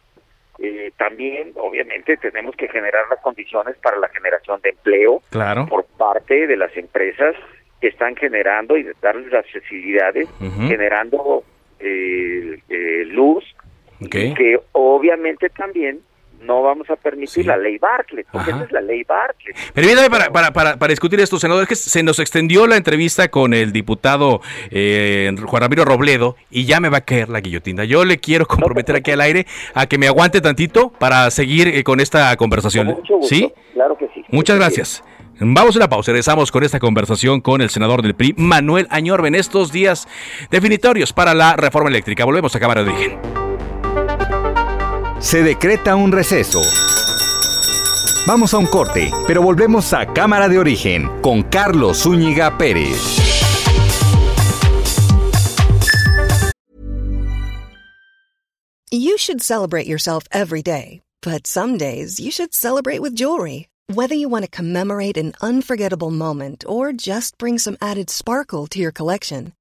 [0.59, 5.67] Eh, también, obviamente, tenemos que generar las condiciones para la generación de empleo claro.
[5.67, 7.35] por parte de las empresas
[7.81, 10.29] que están generando y darles las facilidades,
[10.67, 11.45] generando
[11.79, 13.45] eh, eh, luz,
[14.11, 16.01] que obviamente también
[16.41, 19.57] no vamos a permitir la ley Bartlett, porque esa es la ley Bartlett.
[19.73, 23.29] Permítame para, para, para, para, discutir esto, senador, es que se nos extendió la entrevista
[23.29, 27.85] con el diputado eh, Juan Ramiro Robledo y ya me va a caer la guillotina.
[27.85, 31.85] Yo le quiero comprometer aquí al aire a que me aguante tantito para seguir eh,
[31.85, 33.01] con esta conversación.
[33.23, 33.53] ¿Sí?
[33.75, 34.25] Claro que sí.
[34.29, 35.05] Muchas gracias.
[35.39, 39.29] Vamos a una pausa, regresamos con esta conversación con el senador del PRI, Manuel Añorbe,
[39.29, 40.09] en estos días
[40.51, 42.25] definitorios para la reforma eléctrica.
[42.25, 43.46] Volvemos a Cámara de Origen.
[45.27, 46.61] Se decreta un receso.
[48.29, 53.01] Vamos a un corte, pero volvemos a Cámara de Origen con Carlos Zúñiga Pérez.
[58.93, 63.67] You should celebrate yourself every day, but some days you should celebrate with jewelry.
[63.93, 68.79] Whether you want to commemorate an unforgettable moment or just bring some added sparkle to
[68.79, 69.53] your collection,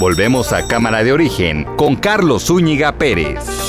[0.00, 3.59] Volvemos a Cámara de Origen con Carlos Zúñiga Pérez.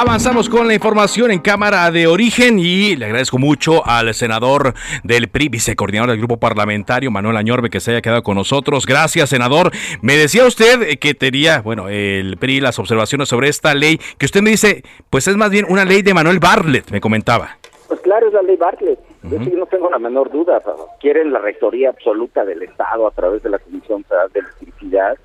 [0.00, 4.72] Avanzamos con la información en Cámara de Origen y le agradezco mucho al senador
[5.04, 8.86] del PRI, vicecoordinador del grupo parlamentario, Manuel Añorbe, que se haya quedado con nosotros.
[8.86, 9.72] Gracias, senador.
[10.00, 14.40] Me decía usted que tenía, bueno, el PRI, las observaciones sobre esta ley, que usted
[14.40, 17.58] me dice, pues es más bien una ley de Manuel Bartlett, me comentaba.
[17.86, 18.98] Pues claro, es la ley Bartlett.
[19.24, 20.62] Yo sí no tengo la menor duda.
[20.98, 25.18] Quieren la rectoría absoluta del Estado a través de la Comisión Federal de Electricidad.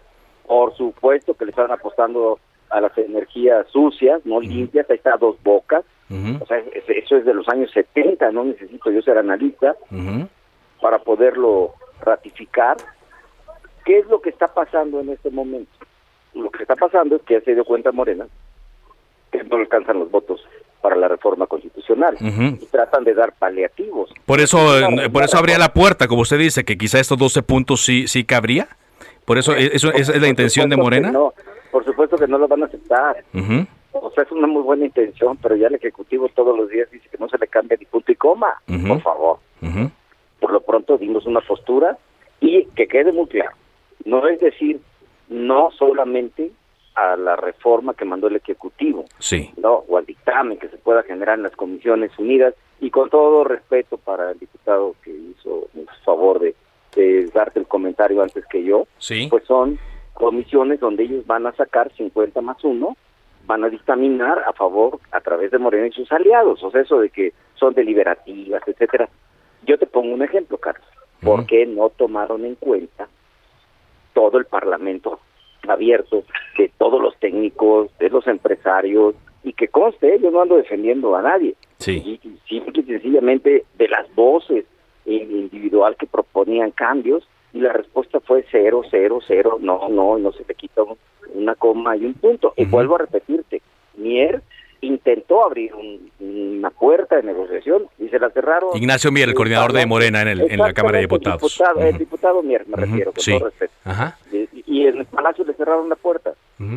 [0.45, 2.39] Por supuesto que le están apostando
[2.75, 7.33] a las energías sucias, no limpias, ahí está dos bocas, o sea, eso es de
[7.33, 9.75] los años 70, no necesito yo ser analista
[10.81, 12.75] para poderlo ratificar.
[13.85, 15.71] ¿Qué es lo que está pasando en este momento?
[16.33, 18.27] Lo que está pasando es que ya se dio cuenta Morena
[19.31, 20.45] que no alcanzan los votos
[20.81, 24.11] para la reforma constitucional y tratan de dar paliativos.
[24.25, 24.57] Por eso,
[25.13, 28.25] por eso abría la puerta, como usted dice, que quizá estos 12 puntos sí, sí
[28.25, 28.67] cabría.
[29.23, 31.11] Por eso, eso, es la intención de Morena.
[31.11, 31.33] No,
[31.95, 33.23] supuesto que no lo van a aceptar.
[33.93, 37.07] O sea, es una muy buena intención, pero ya el Ejecutivo todos los días dice
[37.09, 39.39] que no se le cambia ni punto y coma, por favor.
[40.39, 41.97] Por lo pronto dimos una postura
[42.41, 43.55] y que quede muy claro.
[44.03, 44.79] No es decir,
[45.29, 46.51] no solamente
[46.93, 49.51] a la reforma que mandó el Ejecutivo, sí.
[49.57, 53.45] no, o al dictamen que se pueda generar en las Comisiones Unidas, y con todo
[53.45, 56.55] respeto para el diputado que hizo el favor de,
[56.95, 59.27] de darte el comentario antes que yo, sí.
[59.29, 59.79] pues son
[60.15, 62.97] comisiones donde ellos van a sacar 50 más 1,
[63.45, 66.99] van a dictaminar a favor a través de Morena y sus aliados, o sea, eso
[66.99, 69.07] de que son deliberativas, etcétera.
[69.67, 70.87] Yo te pongo un ejemplo, Carlos.
[71.21, 73.07] ¿Por qué no tomaron en cuenta
[74.13, 75.19] todo el Parlamento
[75.67, 76.23] abierto
[76.57, 81.21] de todos los técnicos, de los empresarios, y que conste, yo no ando defendiendo a
[81.21, 82.01] nadie, sí.
[82.23, 84.65] y, y simple y sencillamente de las voces
[85.05, 90.43] individual que proponían cambios, y la respuesta fue cero, cero, cero, no, no, no se
[90.45, 90.81] le quita
[91.33, 92.53] una coma y un punto.
[92.57, 93.61] Y vuelvo a repetirte,
[93.95, 94.41] Mier
[94.81, 98.75] intentó abrir un, una puerta de negociación y se la cerraron.
[98.75, 101.41] Ignacio Mier, el coordinador de Morena en, el, en la Cámara de Diputados.
[101.41, 101.87] Diputado, uh -huh.
[101.87, 103.31] El diputado Mier, me refiero, con sí.
[103.31, 103.73] todo respeto.
[103.85, 104.17] Ajá.
[104.33, 106.33] Y, y, en el Palacio le cerraron la puerta.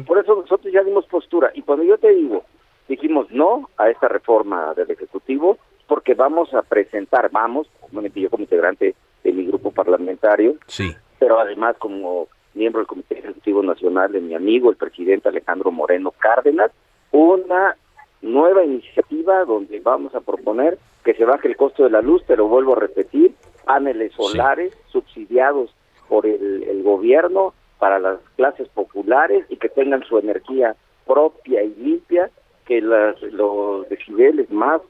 [0.07, 1.51] Por eso nosotros ya dimos postura.
[1.55, 2.45] Y cuando yo te digo,
[2.89, 7.69] dijimos no a esta reforma del Ejecutivo, porque vamos a presentar, vamos,
[8.15, 8.95] yo como integrante
[9.29, 10.95] de mi grupo parlamentario, sí.
[11.19, 16.13] pero además como miembro del Comité Ejecutivo Nacional de mi amigo, el presidente Alejandro Moreno
[16.13, 16.73] Cárdenas,
[17.13, 17.77] una
[18.23, 22.49] nueva iniciativa donde vamos a proponer que se baje el costo de la luz, pero
[22.49, 24.93] vuelvo a repetir, paneles solares sí.
[24.93, 25.75] subsidiados
[26.09, 30.75] por el, el, gobierno para las clases populares y que tengan su energía
[31.07, 32.31] propia y limpia,
[32.67, 34.81] que las, los decibeles más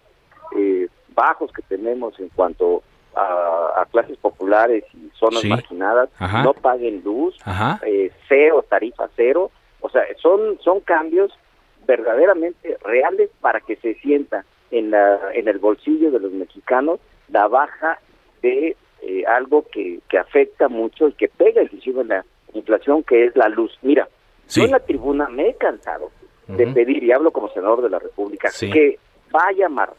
[0.57, 2.83] eh, bajos que tenemos en cuanto
[3.18, 5.48] a, a, clases populares y zonas sí.
[5.48, 6.42] marginadas Ajá.
[6.42, 7.37] no paguen luz,
[7.87, 9.50] eh, cero, tarifa cero,
[9.81, 11.33] o sea, son, son cambios
[11.87, 17.48] verdaderamente reales para que se sienta en, la, en el bolsillo de los mexicanos la
[17.48, 17.98] baja
[18.42, 23.26] de eh, algo que, que afecta mucho y que pega inclusive en la inflación, que
[23.26, 23.76] es la luz.
[23.83, 24.09] Mira,
[24.48, 26.11] yo en la tribuna me he cansado
[26.46, 28.98] de pedir, y hablo como senador de la República, que
[29.31, 29.92] vaya Mar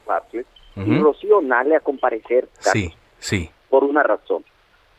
[0.75, 2.47] y Rocío Nale a comparecer.
[2.59, 3.49] sí, sí.
[3.69, 4.43] Por una razón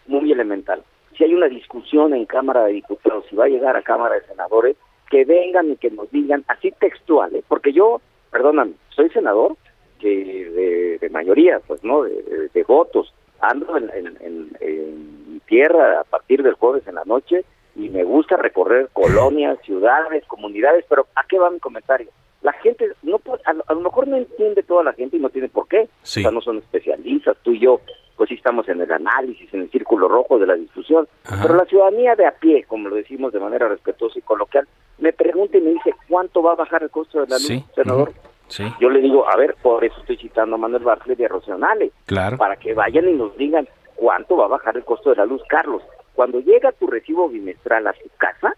[0.06, 0.82] muy elemental.
[1.16, 4.26] Si hay una discusión en Cámara de Diputados, si va a llegar a Cámara de
[4.26, 4.76] Senadores,
[5.10, 9.56] que vengan y que nos digan así textuales, porque yo, perdóname, soy senador
[9.98, 12.04] que de, mayoría, pues, ¿no?
[12.04, 13.12] De, votos.
[13.40, 18.88] Ando en, en, tierra a partir del jueves en la noche y me gusta recorrer
[18.92, 22.08] colonias, ciudades, comunidades, pero ¿a qué va mi comentario?
[22.42, 25.66] La gente, no a, lo mejor no entiende toda la gente y no tiene por
[25.66, 25.88] qué.
[26.02, 27.80] O sea, no son especialistas, tú y yo,
[28.20, 31.08] pues sí estamos en el análisis, en el círculo rojo de la discusión.
[31.40, 35.14] Pero la ciudadanía de a pie, como lo decimos de manera respetuosa y coloquial, me
[35.14, 38.12] pregunta y me dice, ¿cuánto va a bajar el costo de la luz, senador?
[38.78, 41.92] Yo le digo, a ver, por eso estoy citando a Manuel Bartlett y a Rocionale,
[42.04, 42.36] claro.
[42.36, 45.40] para que vayan y nos digan cuánto va a bajar el costo de la luz.
[45.48, 45.82] Carlos,
[46.14, 48.54] cuando llega tu recibo bimestral a tu casa,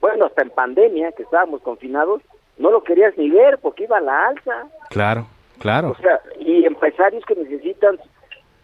[0.00, 2.22] bueno, hasta en pandemia, que estábamos confinados,
[2.58, 4.64] no lo querías ni ver porque iba a la alza.
[4.90, 5.28] Claro,
[5.60, 5.90] claro.
[5.90, 8.00] O sea, y empresarios que necesitan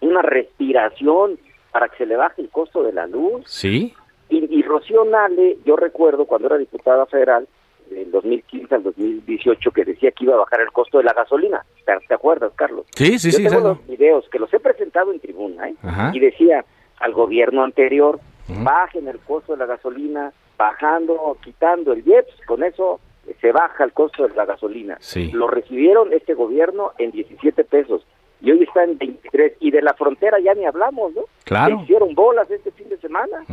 [0.02, 1.38] una respiración
[1.70, 3.44] para que se le baje el costo de la luz.
[3.46, 3.94] Sí.
[4.28, 7.46] Y, y Rocío Nale, yo recuerdo cuando era diputada federal,
[7.92, 11.64] del 2015 al 2018 que decía que iba a bajar el costo de la gasolina.
[11.84, 12.86] ¿Te acuerdas, Carlos?
[12.94, 13.44] Sí, sí, Yo sí.
[13.44, 15.74] Tengo los videos que los he presentado en tribuna, ¿eh?
[16.12, 16.64] Y decía
[16.98, 23.00] al gobierno anterior, bajen el costo de la gasolina, bajando, quitando el IEPS, con eso
[23.40, 24.96] se baja el costo de la gasolina.
[25.00, 25.30] Sí.
[25.32, 28.04] Lo recibieron este gobierno en 17 pesos
[28.42, 31.22] y hoy está en 23 y de la frontera ya ni hablamos, ¿no?
[31.44, 31.81] Claro.
[31.83, 33.44] hicieron bolas este fin de semana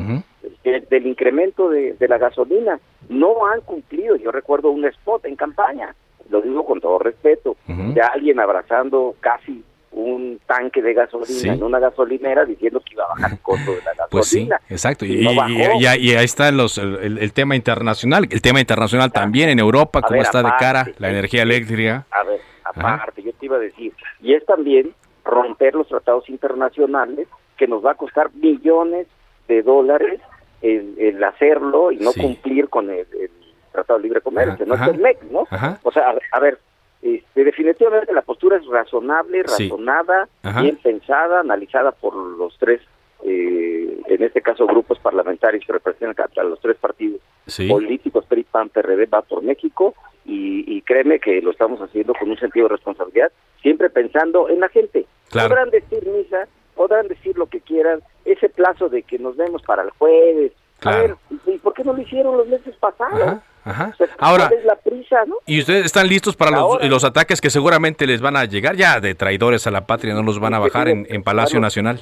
[0.64, 2.80] del incremento de, la gasolina.
[3.08, 4.16] No han cumplido.
[4.16, 5.96] Yo recuerdo un spot en campaña,
[6.30, 11.80] lo digo con todo respeto, de alguien abrazando casi un tanque de gasolina en una
[11.80, 14.06] gasolinera diciendo que iba a bajar el costo de la gasolina.
[14.10, 15.06] Pues sí, exacto.
[15.06, 15.26] Y,
[15.86, 18.28] ahí está los, el, tema internacional.
[18.30, 22.08] El tema internacional también en Europa, cómo está de cara la energía eléctrica.
[22.10, 27.28] A ver, aparte, yo te iba a decir, y es también romper los tratados internacionales
[27.58, 29.08] que nos va a costar millones
[29.48, 30.22] de dólares
[30.62, 33.06] el, hacerlo y no cumplir con el,
[33.72, 35.48] Tratado de Libre Comercio, no es el MEC, ¿no?
[35.84, 36.58] O sea, a, ver,
[37.04, 40.28] este, definitivamente la postura es razonable, razonada,
[40.60, 42.82] bien pensada, analizada por los tres,
[43.24, 47.22] eh, en este caso grupos parlamentarios que representan a los tres partidos
[47.68, 49.94] políticos, PRI, PAN, PRD, va por México,
[50.26, 54.70] y, créeme que lo estamos haciendo con un sentido de responsabilidad, siempre pensando en la
[54.70, 55.06] gente.
[55.32, 59.84] Podrán decir misa, podrán decir lo que quieran, ese plazo de que nos vemos para
[59.84, 60.52] el jueves.
[60.82, 63.40] A ver, ¿y por qué no lo hicieron los meses pasados?
[63.66, 63.94] Ajá.
[64.18, 65.36] Ahora, la prisa, ¿no?
[65.46, 69.00] ¿y ustedes están listos para los, los, ataques que seguramente les van a llegar ya
[69.00, 70.14] de traidores a la patria?
[70.14, 72.02] ¿No los van a bajar en, en Palacio Nacional?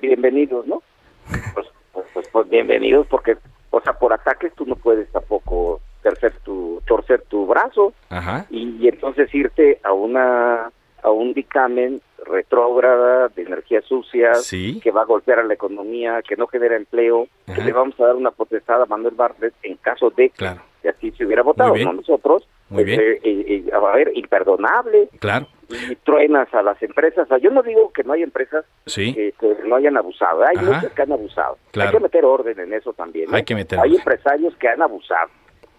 [0.00, 0.82] Bienvenidos, ¿no?
[1.54, 3.36] Pues, pues, pues, pues, bienvenidos porque,
[3.70, 8.46] o sea, por ataques tú no puedes tampoco torcer tu, torcer tu brazo Ajá.
[8.50, 10.70] Y, y entonces irte a una
[11.02, 16.34] a un dictamen retrógrada de energías sucias que va a golpear a la economía, que
[16.34, 20.10] no genera empleo, que le vamos a dar una potestad a Manuel Bartlett en caso
[20.10, 22.48] de que así se hubiera votado, no nosotros.
[22.70, 22.98] Muy bien.
[22.98, 25.10] Este, eh, eh, a ver, imperdonable.
[25.20, 25.46] Claro.
[25.68, 27.28] Y truenas a las empresas.
[27.42, 29.34] yo no digo que no hay empresas que
[29.66, 30.42] no hayan abusado.
[30.44, 31.58] Hay muchas que han abusado.
[31.74, 33.34] Hay que meter orden en eso también.
[33.34, 35.28] Hay que meter Hay empresarios que han abusado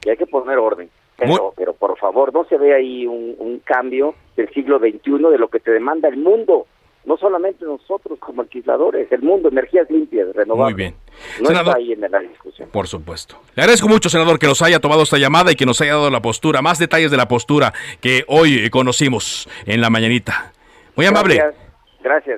[0.05, 0.89] y hay que poner orden.
[1.17, 5.47] Pero, pero por favor, no se ve ahí un, cambio del siglo XXI de lo
[5.47, 6.67] que te demanda el mundo
[7.05, 10.73] no solamente nosotros como legisladores, el mundo, energías limpias, renovables.
[10.73, 10.95] Muy bien.
[11.39, 12.67] No está ahí en la discusión.
[12.71, 13.37] Por supuesto.
[13.55, 16.09] Le agradezco mucho, senador, que nos haya tomado esta llamada y que nos haya dado
[16.09, 20.51] la postura, más detalles de la postura que hoy conocimos en la mañanita.
[20.95, 21.35] Muy amable.
[21.35, 21.64] Gracias,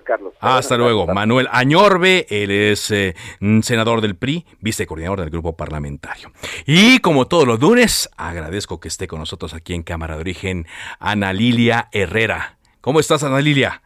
[0.04, 0.34] Carlos.
[0.40, 1.08] Hasta luego.
[1.08, 3.16] Manuel Añorbe, él es eh,
[3.62, 6.32] senador del PRI, vicecoordinador del grupo parlamentario.
[6.66, 10.66] Y como todos los lunes, agradezco que esté con nosotros aquí en Cámara de Origen
[11.00, 12.58] Ana Lilia Herrera.
[12.82, 13.82] ¿Cómo estás, Ana Lilia?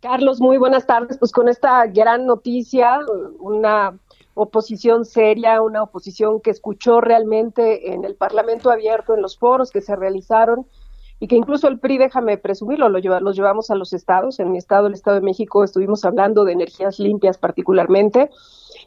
[0.00, 1.18] Carlos, muy buenas tardes.
[1.18, 3.00] Pues con esta gran noticia,
[3.38, 3.98] una
[4.34, 9.80] oposición seria, una oposición que escuchó realmente en el Parlamento abierto, en los foros que
[9.80, 10.66] se realizaron
[11.24, 14.40] y que incluso el PRI, déjame presumirlo, lo los llevamos a los estados.
[14.40, 18.28] En mi estado, el Estado de México, estuvimos hablando de energías limpias particularmente.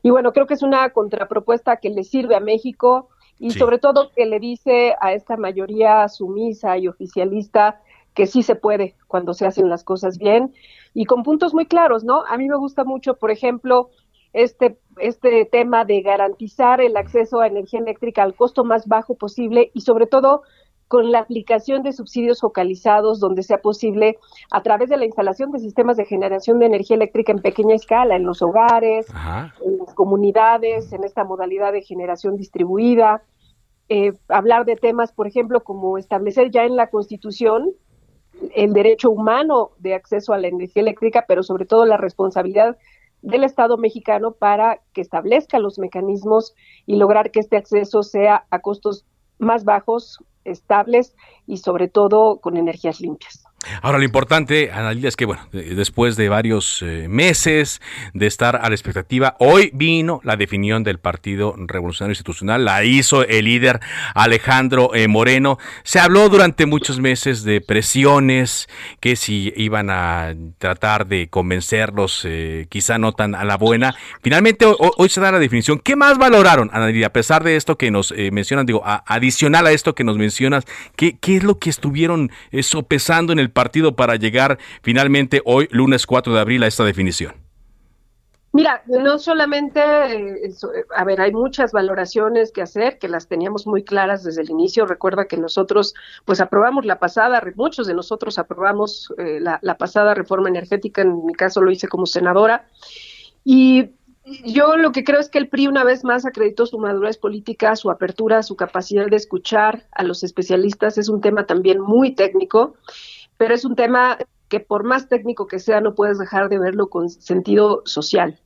[0.03, 3.09] Y bueno, creo que es una contrapropuesta que le sirve a México
[3.39, 7.81] y sobre todo que le dice a esta mayoría sumisa y oficialista
[8.13, 10.53] que sí se puede cuando se hacen las cosas bien
[10.93, 12.23] y con puntos muy claros, ¿no?
[12.29, 13.89] A mí me gusta mucho, por ejemplo,
[14.33, 19.71] este, este tema de garantizar el acceso a energía eléctrica al costo más bajo posible
[19.73, 20.43] y sobre todo
[20.87, 24.17] con la aplicación de subsidios focalizados donde sea posible
[24.51, 28.15] a través de la instalación de sistemas de generación de energía eléctrica en pequeña escala,
[28.15, 29.07] en los hogares,
[29.65, 33.23] en las comunidades, en esta modalidad de generación distribuida.
[33.89, 37.71] Eh, hablar de temas, por ejemplo, como establecer ya en la Constitución
[38.55, 42.77] el derecho humano de acceso a la energía eléctrica, pero sobre todo la responsabilidad
[43.21, 46.53] del Estado mexicano para que establezca los mecanismos
[46.85, 49.05] y lograr que este acceso sea a costos
[49.39, 53.46] más bajos, estables y sobre todo con energías limpias.
[53.81, 57.81] Ahora, lo importante, Analia, es que, bueno, después de varios eh, meses
[58.13, 63.23] de estar a la expectativa, hoy vino la definición del Partido Revolucionario Institucional, la hizo
[63.23, 63.79] el líder
[64.15, 65.57] Alejandro eh, Moreno.
[65.83, 68.67] Se habló durante muchos meses de presiones,
[68.99, 73.95] que si iban a tratar de convencerlos, eh, quizá no tan a la buena.
[74.21, 75.79] Finalmente, hoy, se da la definición.
[75.79, 79.95] ¿Qué más valoraron, Analia, a pesar de esto que nos mencionan, digo, adicional a esto
[79.95, 80.65] que nos mencionas,
[80.95, 86.05] ¿qué, qué es lo que estuvieron sopesando en el partido para llegar finalmente hoy, lunes
[86.05, 87.33] 4 de abril, a esta definición?
[88.53, 90.51] Mira, no solamente, eh,
[90.95, 94.85] a ver, hay muchas valoraciones que hacer, que las teníamos muy claras desde el inicio.
[94.85, 100.13] Recuerda que nosotros, pues aprobamos la pasada, muchos de nosotros aprobamos eh, la, la, pasada
[100.13, 102.67] reforma energética, en mi caso lo hice como senadora.
[103.43, 103.89] Y
[104.45, 107.75] yo lo que creo es que el PRI una vez más acreditó su madurez política,
[107.75, 110.97] su apertura, su capacidad de escuchar a los especialistas.
[110.97, 112.75] Es un tema también muy técnico
[113.37, 114.17] pero es un tema
[114.47, 118.39] que por más técnico que sea, no puedes dejar de verlo con sentido social.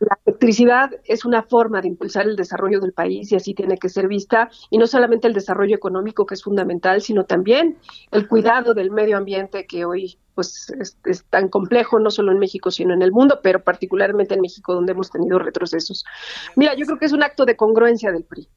[0.00, 3.88] La electricidad es una forma de impulsar el desarrollo del país y así tiene que
[3.88, 7.78] ser vista, y no solamente el desarrollo económico que es fundamental, sino también
[8.10, 12.38] el cuidado del medio ambiente que hoy pues es, es tan complejo, no solo en
[12.38, 16.04] México, sino en el mundo, pero particularmente en México, donde hemos tenido retrocesos.
[16.56, 18.48] Mira, yo creo que es un acto de congruencia del PRI.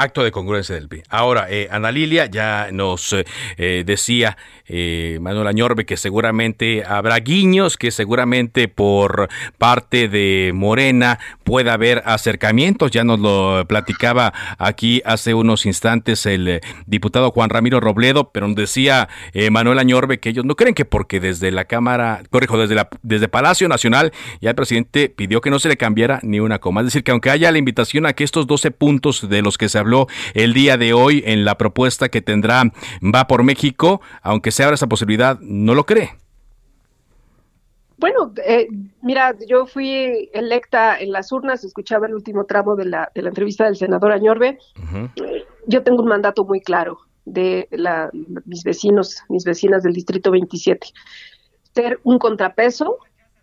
[0.00, 1.02] Acto de congruencia del PRI.
[1.10, 3.26] Ahora, eh, Ana Lilia ya nos eh,
[3.58, 9.28] eh, decía eh, Manuel Añorbe que seguramente habrá guiños, que seguramente por
[9.58, 12.92] parte de Morena pueda haber acercamientos.
[12.92, 18.56] Ya nos lo platicaba aquí hace unos instantes el diputado Juan Ramiro Robledo, pero nos
[18.56, 19.10] decía
[19.50, 23.28] Manuel Añorbe que ellos no creen que porque desde la Cámara, corrijo, desde, la, desde
[23.28, 26.80] Palacio Nacional ya el presidente pidió que no se le cambiara ni una coma.
[26.80, 29.68] Es decir, que aunque haya la invitación a que estos 12 puntos de los que
[29.68, 29.89] se habló
[30.34, 32.50] el día de hoy en la propuesta que tendrá
[33.02, 36.10] Va por México, aunque se abra esa posibilidad, ¿no lo cree?
[37.96, 38.66] Bueno, eh,
[39.02, 43.28] mira, yo fui electa en las urnas, escuchaba el último tramo de la, de la
[43.28, 44.58] entrevista del senador Añorbe.
[45.66, 48.10] Yo tengo un mandato muy claro de la,
[48.46, 50.88] mis vecinos, mis vecinas del Distrito 27.
[51.74, 52.98] Ser un contrapeso,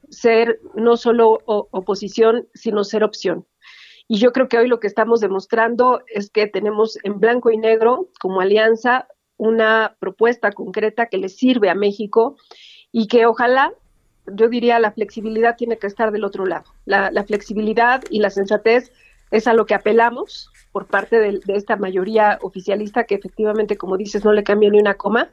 [0.10, 3.45] ser no solo oposición, sino ser opción.
[4.08, 7.58] Y yo creo que hoy lo que estamos demostrando es que tenemos en blanco y
[7.58, 12.38] negro como alianza una propuesta concreta que le sirve a México
[12.91, 13.74] y que ojalá,
[14.26, 16.66] yo diría, la flexibilidad tiene que estar del otro lado.
[16.86, 18.91] La, flexibilidad y la sensatez
[19.30, 24.24] es a lo que apelamos por parte de, esta mayoría oficialista que efectivamente, como dices,
[24.24, 25.30] no le cambia ni una coma,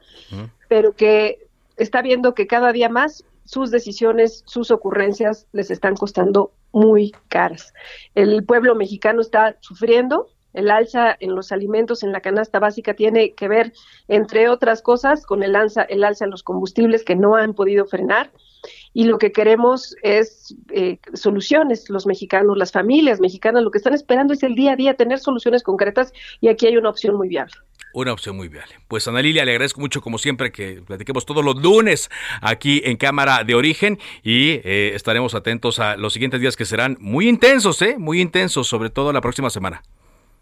[0.67, 1.47] pero que
[1.77, 7.73] está viendo que cada día más sus decisiones, sus ocurrencias les están costando muy caras.
[8.15, 13.33] El pueblo mexicano está sufriendo, el alza en los alimentos en la canasta básica tiene
[13.33, 13.71] que ver,
[14.09, 17.85] entre otras cosas, con el alza, el alza en los combustibles que no han podido
[17.85, 18.31] frenar.
[18.93, 23.93] Y lo que queremos es eh, soluciones, los mexicanos, las familias mexicanas, lo que están
[23.93, 27.27] esperando es el día a día, tener soluciones concretas y aquí hay una opción muy
[27.27, 27.55] viable
[27.95, 28.75] una opción muy viable.
[28.87, 32.09] Pues Ana Lilia, le agradezco mucho como siempre que platiquemos todos los lunes
[32.41, 36.97] aquí en Cámara de Origen y eh, estaremos atentos a los siguientes días que serán
[36.99, 37.95] muy intensos, ¿eh?
[37.97, 39.81] Muy intensos, sobre todo la próxima semana.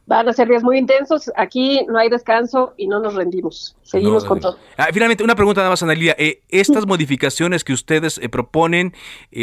[0.06, 1.32] Van a ser días muy intensos.
[1.36, 3.78] Aquí no hay descanso y no nos rendimos.
[3.84, 4.58] Seguimos con todo.
[4.78, 6.16] Ah, finalmente, una pregunta nada más, Ana Lilia.
[6.18, 8.94] Eh, ¿Estas modificaciones que ustedes eh, proponen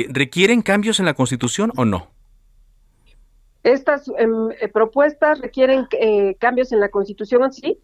[0.08, 2.08] requieren cambios en la Constitución o no?
[3.62, 5.86] Estas em, propuestas requieren
[6.38, 7.78] cambios en la Constitución, sí,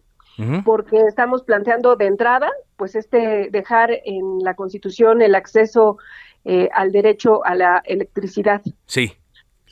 [0.63, 5.97] porque estamos planteando de entrada, pues este dejar en la Constitución el acceso
[6.45, 8.61] eh, al derecho a la electricidad.
[8.85, 9.13] Sí,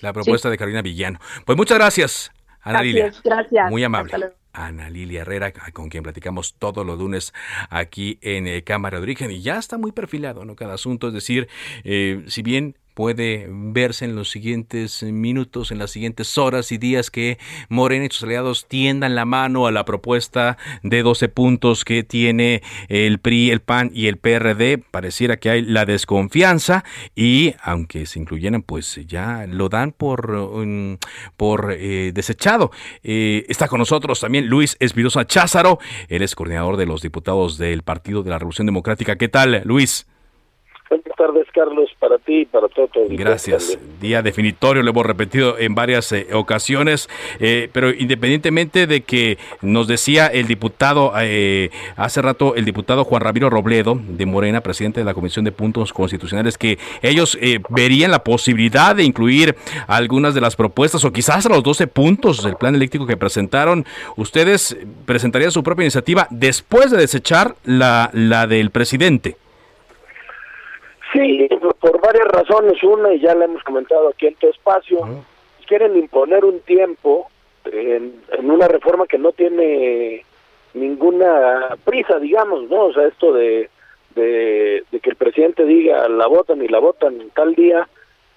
[0.02, 1.20] la propuesta de Carolina Villano.
[1.46, 2.32] Pues muchas gracias,
[2.66, 3.12] Ana Lilia.
[3.24, 3.70] Gracias.
[3.70, 4.12] Muy amable.
[4.52, 7.34] Ana Lilia Herrera, con quien platicamos todos los lunes
[7.70, 10.56] aquí en eh, Cámara de Origen, y ya está muy perfilado, ¿no?
[10.56, 11.48] Cada asunto, es decir,
[11.84, 17.12] eh, si bien puede verse en los siguientes minutos, en las siguientes horas y días
[17.12, 17.38] que
[17.70, 22.64] Morena y sus aliados tiendan la mano a la propuesta de 12 puntos que tiene
[22.90, 24.78] el PRI, el PAN y el PRD.
[24.78, 26.84] Pareciera que hay la desconfianza
[27.16, 30.98] y aunque se incluyeran, pues ya lo dan por, um,
[31.38, 32.72] por eh, desechado.
[33.04, 35.80] Eh, está con nosotros también Luis Espirosa Cházaro,
[36.10, 39.18] él coordinador de los diputados del Partido de la Revolución Democrática.
[39.18, 40.08] ¿Qué tal, Luis?
[40.88, 42.88] Buenas tardes, Carlos, para ti y para todo.
[42.94, 43.80] el Gracias.
[44.00, 47.10] Día definitorio, lo hemos repetido en varias eh, ocasiones,
[47.40, 53.22] eh, pero independientemente de que nos decía el diputado, eh, hace rato el diputado Juan
[53.22, 57.38] Ramiro Robledo de Morena, presidente de la Comisión de Puntos Constitucionales, que ellos
[57.70, 59.56] verían la posibilidad de incluir
[59.88, 63.86] algunas de las propuestas o quizás los 12 puntos del plan eléctrico que presentaron,
[64.18, 69.38] ustedes presentarían su propia iniciativa después de desechar la, la del presidente.
[71.16, 71.48] Sí,
[71.80, 72.84] por varias razones.
[72.84, 75.00] Una, y ya la hemos comentado aquí en tu espacio,
[75.66, 77.30] quieren imponer un tiempo
[77.66, 80.26] en, una reforma que no tiene
[80.74, 82.88] ninguna prisa, digamos, ¿no?
[82.88, 83.70] O sea, esto de,
[84.16, 87.88] de, que el presidente diga la votan y la votan en tal día,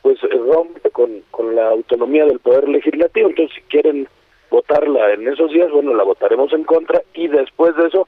[0.02, 3.28] pues rompe con, con la autonomía del poder legislativo.
[3.28, 4.06] Entonces, si quieren
[4.50, 8.06] votarla en esos días, bueno, la votaremos en contra y después de eso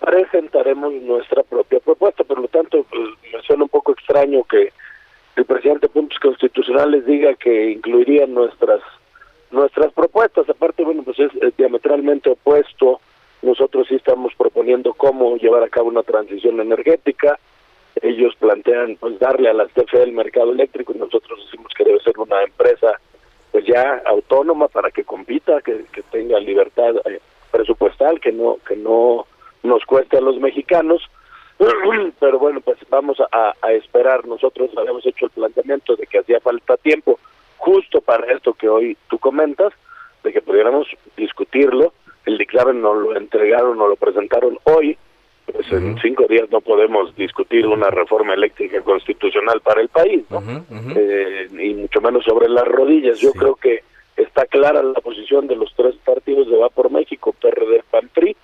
[0.00, 2.24] presentaremos nuestra propia propuesta.
[2.24, 4.72] Por lo tanto, pues, me suena un poco extraño que
[5.36, 8.80] el presidente de Puntos Constitucionales diga que incluiría nuestras
[9.50, 10.48] nuestras propuestas.
[10.48, 13.00] Aparte, bueno, pues es, diametralmente opuesto.
[13.42, 17.38] Nosotros sí estamos proponiendo cómo llevar a cabo una transición energética.
[18.00, 22.00] Ellos plantean pues darle a las CFE el mercado eléctrico y nosotros decimos que debe
[22.00, 23.00] ser una empresa
[23.50, 27.20] pues ya autónoma para que compita, que, que tenga libertad eh,
[27.50, 29.26] presupuestal, que no que no
[29.62, 31.02] nos cueste a los mexicanos,
[32.20, 34.26] pero bueno, pues vamos a, esperar.
[34.26, 37.18] Nosotros habíamos hecho el planteamiento de que hacía falta tiempo
[37.58, 39.72] justo para esto que hoy tú comentas,
[40.24, 40.86] de que pudiéramos
[41.16, 41.92] discutirlo.
[42.24, 44.96] El dictamen nos lo entregaron, nos lo presentaron hoy,
[45.46, 50.42] pues en cinco días no podemos discutir una reforma eléctrica constitucional para el país, ¿no?
[50.94, 53.18] Eh, y mucho menos sobre las rodillas.
[53.18, 53.82] Yo creo que
[54.22, 58.36] está clara la posición de los tres partidos de Va por México, PRD, PAN, PRI.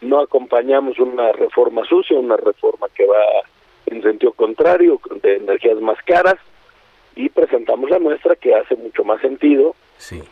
[0.00, 3.16] No acompañamos una reforma sucia, una reforma que va
[3.86, 6.36] en sentido contrario, de energías más caras,
[7.16, 9.74] y presentamos la nuestra que hace mucho más sentido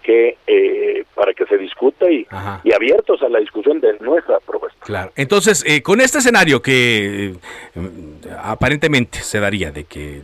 [0.03, 2.25] que eh, para que se discuta y,
[2.63, 4.79] y, abiertos a la discusión de nuestra propuesta.
[4.85, 5.11] Claro.
[5.17, 7.35] Entonces, eh, con este escenario que eh,
[8.41, 10.23] aparentemente se daría de que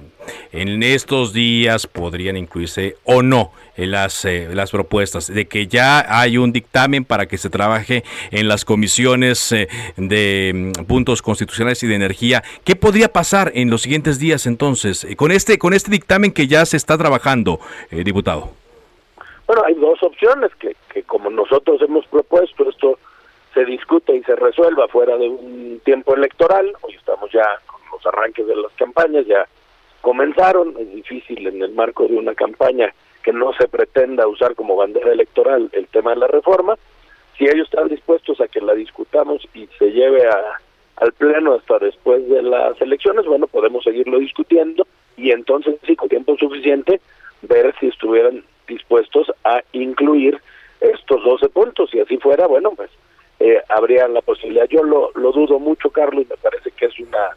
[0.52, 6.52] en estos días podrían incluirse o no las, las propuestas, de que ya hay un
[6.52, 9.54] dictamen para que se trabaje en las comisiones
[9.96, 15.06] de mm, puntos constitucionales y de energía, ¿qué podría pasar en los siguientes días entonces
[15.16, 17.60] con este, con este dictamen que ya se está trabajando,
[17.90, 18.50] diputado?
[19.46, 22.98] Bueno, hay dos opciones que, que como nosotros hemos propuesto, esto
[23.54, 26.72] se discute y se resuelva fuera de un tiempo electoral.
[26.82, 29.46] Hoy estamos ya con los arranques de las campañas, ya
[30.02, 30.76] comenzaron.
[30.78, 32.92] Es difícil en el marco de una campaña
[33.22, 36.76] que no se pretenda usar como bandera electoral el tema de la reforma.
[37.38, 40.60] Si ellos están dispuestos a que la discutamos y se lleve a,
[40.96, 44.86] al Pleno hasta después de las elecciones, bueno, podemos seguirlo discutiendo
[45.16, 47.00] y entonces, sí, con tiempo suficiente,
[47.42, 50.40] ver si estuvieran dispuestos a incluir
[50.80, 51.90] estos 12 puntos.
[51.90, 52.90] Si así fuera, bueno, pues
[53.40, 54.68] eh, habría la posibilidad.
[54.68, 57.36] Yo lo, lo dudo mucho, Carlos, y me parece que es una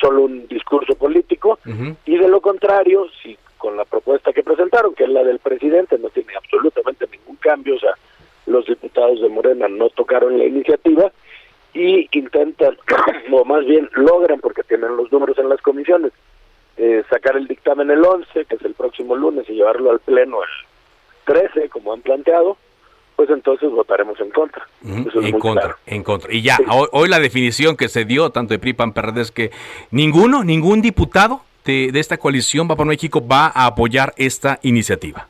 [0.00, 1.58] solo un discurso político.
[2.06, 5.98] Y de lo contrario, si con la propuesta que presentaron, que es la del presidente,
[5.98, 7.94] no tiene absolutamente ningún cambio, o sea,
[8.46, 11.12] los diputados de Morena no tocaron la iniciativa
[11.74, 12.76] y intentan,
[13.32, 16.12] o más bien logran, porque tienen los números en las comisiones,
[16.78, 20.38] eh, sacar el dictamen el 11, que es el próximo lunes, y llevarlo al Pleno
[20.42, 22.56] el 13, como han planteado,
[23.20, 24.66] pues entonces votaremos en contra.
[24.82, 26.32] en contra, en contra.
[26.32, 26.56] Y ya,
[26.90, 29.50] hoy, la definición que se dio, tanto de PRI, PAN, PRD, es que
[29.90, 35.28] ninguno, ningún diputado de, de esta coalición Va por México va a apoyar esta iniciativa.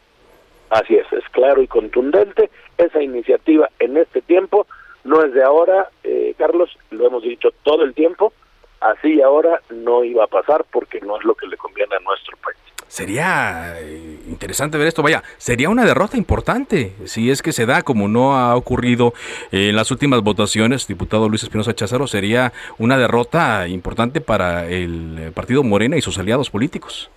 [0.68, 2.49] Así es, es claro y contundente.
[2.78, 4.68] Esa iniciativa en este tiempo
[5.03, 8.32] no es de ahora, eh, Carlos, lo hemos dicho todo el tiempo,
[8.78, 12.36] así ahora no iba a pasar porque no es lo que le conviene a nuestro
[12.36, 12.57] país.
[12.91, 17.82] Sería eh, interesante ver esto, vaya, sería una derrota importante si es que se da
[17.82, 19.14] como no ha ocurrido
[19.53, 25.62] en las últimas votaciones, diputado Luis Espinosa Cházaro, sería una derrota importante para el partido
[25.62, 27.09] Morena y sus aliados políticos.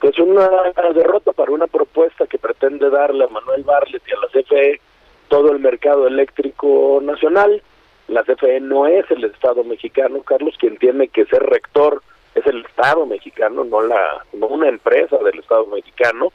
[0.00, 0.50] Pues una
[0.92, 4.80] derrota para una propuesta que pretende darle a Manuel Barlet y a la CFE
[5.28, 7.62] todo el mercado eléctrico nacional,
[8.08, 12.02] la CFE no es el Estado mexicano, Carlos, quien tiene que ser rector
[12.36, 16.32] es el Estado mexicano, no la no una empresa del Estado mexicano.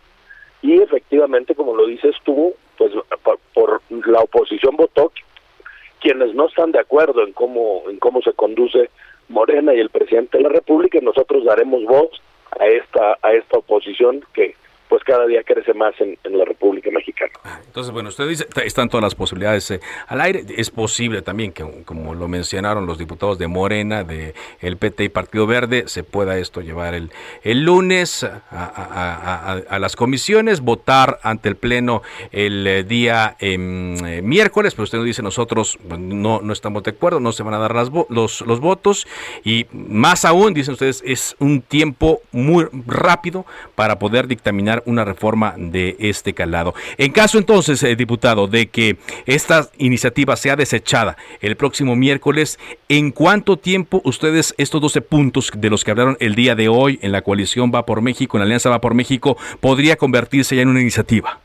[0.63, 2.91] Y efectivamente, como lo dices tú, pues
[3.53, 5.11] por, la oposición votó
[5.99, 8.89] quienes no están de acuerdo en cómo en cómo se conduce
[9.29, 12.09] Morena y el presidente de la República, nosotros daremos voz
[12.59, 14.55] a esta a esta oposición que
[14.91, 17.31] pues cada día crece más en, la República Mexicana.
[17.45, 20.43] Ah, entonces, bueno, usted dice, están todas las posibilidades eh, al aire.
[20.57, 25.09] Es posible también que, como lo mencionaron los diputados de Morena, de el PT y
[25.09, 27.09] Partido Verde, se pueda esto llevar el,
[27.43, 32.01] el lunes a, las comisiones, votar ante el Pleno
[32.33, 36.91] el eh, día em, eh, miércoles, pero usted nos dice, nosotros no, no estamos de
[36.91, 39.07] acuerdo, no se van a dar las, los, los votos
[39.45, 45.55] y más aún, dicen ustedes, es un tiempo muy rápido para poder dictaminar una reforma
[45.57, 46.73] de este calado.
[46.97, 52.59] En caso entonces, eh, diputado, de que esta iniciativa sea desechada el próximo miércoles,
[52.89, 56.99] ¿en cuánto tiempo ustedes estos 12 puntos de los que hablaron el día de hoy
[57.01, 60.61] en la coalición Va por México, en la Alianza Va por México, podría convertirse ya
[60.61, 61.39] en una iniciativa?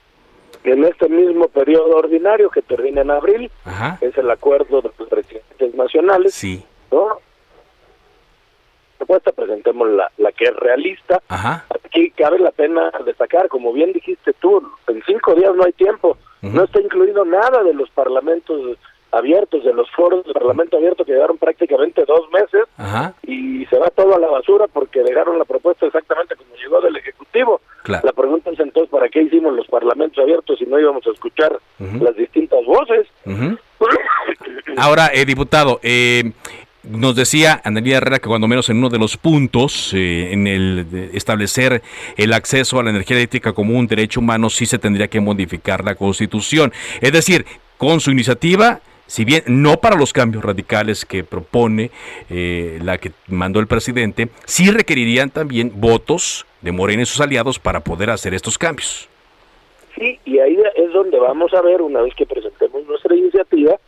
[0.65, 3.51] En este mismo periodo ordinario que termina en abril,
[4.01, 6.35] es el acuerdo de los presidentes nacionales.
[6.35, 6.65] Sí.
[6.91, 7.21] ¿no?
[8.97, 11.23] Propuesta, presentemos la, la que es realista.
[11.29, 16.19] Aquí cabe la pena destacar, como bien dijiste tú, en cinco días no hay tiempo,
[16.43, 18.79] no está incluido nada de los parlamentos
[19.13, 22.63] abiertos, de los foros del Parlamento abierto que llevaron prácticamente dos meses.
[23.23, 26.97] Y se va todo a la basura porque dejaron la propuesta exactamente como llegó del
[26.97, 27.61] Ejecutivo.
[27.87, 31.59] La pregunta es entonces, ¿para qué hicimos los parlamentos abiertos si no íbamos a escuchar
[31.79, 33.07] las distintas voces?
[34.77, 36.33] Ahora, eh, diputado, eh,
[36.91, 41.11] nos decía Analia Herrera que cuando menos en uno de los puntos, eh, en el
[41.13, 41.83] establecer
[42.17, 45.85] el acceso a la energía eléctrica como un derecho humano, sí se tendría que modificar
[45.85, 46.73] la Constitución.
[47.01, 47.45] Es decir,
[47.77, 51.91] con su iniciativa, si bien no para los cambios radicales que propone
[52.31, 57.59] eh, la que mandó el presidente, sí requerirían también votos de Morena y sus aliados
[57.59, 59.09] para poder hacer estos cambios.
[59.97, 63.79] Sí, y ahí es donde vamos a ver, una vez que presentemos nuestra iniciativa,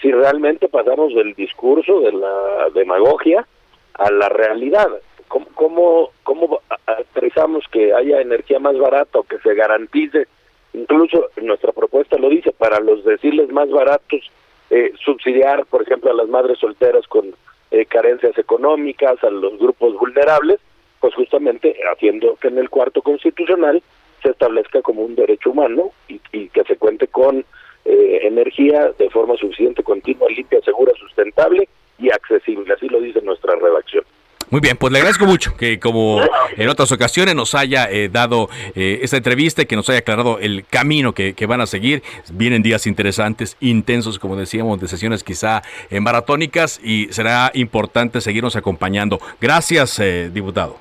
[0.00, 3.46] si realmente pasamos del discurso, de la demagogia,
[3.94, 4.88] a la realidad.
[5.26, 10.26] ¿Cómo, cómo, cómo aterrizamos que haya energía más barata o que se garantice?
[10.72, 14.30] Incluso nuestra propuesta lo dice, para los decirles más baratos,
[14.70, 17.34] eh, subsidiar, por ejemplo, a las madres solteras con
[17.70, 20.60] eh, carencias económicas, a los grupos vulnerables,
[21.00, 23.82] pues justamente haciendo que en el cuarto constitucional
[24.22, 27.44] se establezca como un derecho humano y que se cuente con
[27.84, 31.68] eh, energía de forma suficiente, continua, limpia, segura, sustentable
[31.98, 32.72] y accesible.
[32.74, 34.04] Así lo dice nuestra redacción.
[34.50, 36.22] Muy bien, pues le agradezco mucho que como
[36.56, 40.38] en otras ocasiones nos haya eh, dado eh, esta entrevista y que nos haya aclarado
[40.38, 42.02] el camino que, van a seguir.
[42.32, 49.18] Vienen días interesantes, intensos, como decíamos, de sesiones quizá maratónicas y será importante seguirnos acompañando.
[49.38, 50.00] Gracias,
[50.32, 50.76] diputado.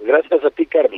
[0.00, 0.97] Gracias a ti, Carlos.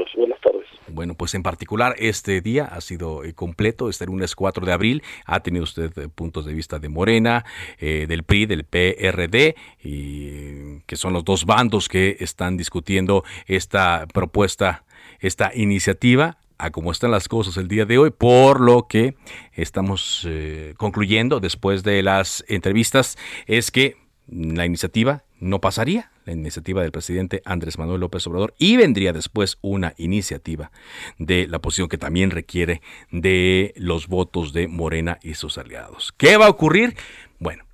[0.93, 5.03] Bueno, pues en particular este día ha sido eh, completo, este lunes 4 de abril.
[5.25, 7.45] Ha tenido usted eh, puntos de vista de Morena,
[7.79, 14.07] eh, del PRI, del PRD, y que son los dos bandos que están discutiendo esta
[14.13, 14.85] propuesta,
[15.21, 19.15] esta iniciativa a cómo están las cosas el día de hoy, por lo que
[19.55, 20.29] estamos
[20.77, 23.17] concluyendo después de las entrevistas
[23.47, 23.97] es que
[24.29, 29.95] la iniciativa no pasaría, iniciativa del presidente Andrés Manuel López Obrador, y vendría después una
[29.97, 30.71] iniciativa
[31.19, 36.13] de la oposición que también requiere de los votos de Morena y sus aliados.
[36.17, 36.97] ¿Qué va a ocurrir?
[37.39, 37.65] Bueno,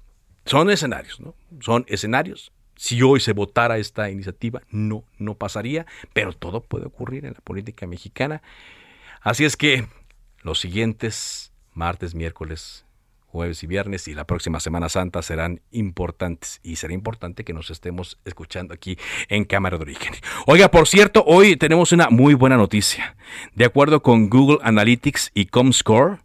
[0.45, 1.35] son escenarios, ¿no?
[1.61, 2.53] Son escenarios.
[2.77, 7.41] Si hoy se votara esta iniciativa, no, no pasaría, pero todo puede ocurrir en la
[7.41, 8.43] política mexicana.
[9.21, 9.87] Así es que
[10.43, 12.86] los siguientes martes, miércoles,
[13.37, 17.69] jueves y viernes y la próxima Semana Santa serán importantes y será importante que nos
[17.69, 18.97] estemos escuchando aquí
[19.29, 20.15] en Cámara de Origen.
[20.47, 23.15] Oiga, por cierto, hoy tenemos una muy buena noticia.
[23.55, 26.17] De acuerdo con Google Analytics y Comscore,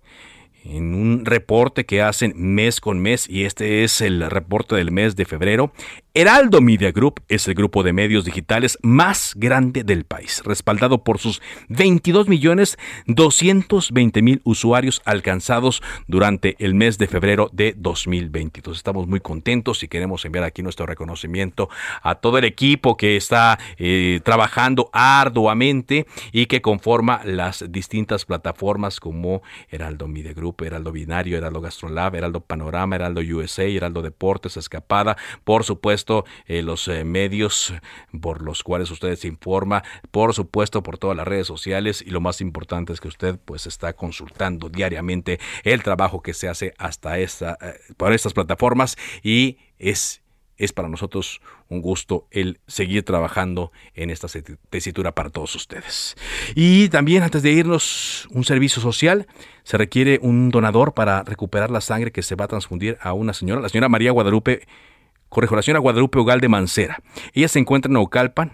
[0.63, 5.17] en un reporte que hacen mes con mes, y este es el reporte del mes
[5.17, 5.73] de febrero,
[6.13, 11.19] Heraldo Media Group es el grupo de medios digitales más grande del país, respaldado por
[11.19, 18.75] sus 22 millones 220 mil usuarios alcanzados durante el mes de febrero de 2022.
[18.75, 21.69] Estamos muy contentos y queremos enviar aquí nuestro reconocimiento
[22.03, 28.99] a todo el equipo que está eh, trabajando arduamente y que conforma las distintas plataformas
[28.99, 35.15] como Heraldo Media Group, Heraldo Binario, Heraldo Gastrolab, Heraldo Panorama, Heraldo USA, Heraldo Deportes, Escapada,
[35.45, 36.00] por supuesto
[36.47, 37.73] eh, los eh, medios
[38.21, 42.21] por los cuales usted se informa, por supuesto por todas las redes sociales y lo
[42.21, 47.19] más importante es que usted pues está consultando diariamente el trabajo que se hace hasta
[47.19, 50.21] esta, eh, por estas plataformas y es
[50.61, 54.27] es para nosotros un gusto el seguir trabajando en esta
[54.69, 56.15] tesitura para todos ustedes.
[56.53, 59.25] Y también antes de irnos, un servicio social.
[59.63, 63.33] Se requiere un donador para recuperar la sangre que se va a transfundir a una
[63.33, 64.67] señora, la señora María Guadalupe,
[65.31, 67.01] correjo, la señora Guadalupe Ugal de Mancera.
[67.31, 68.51] Ella se encuentra en Ocalpan,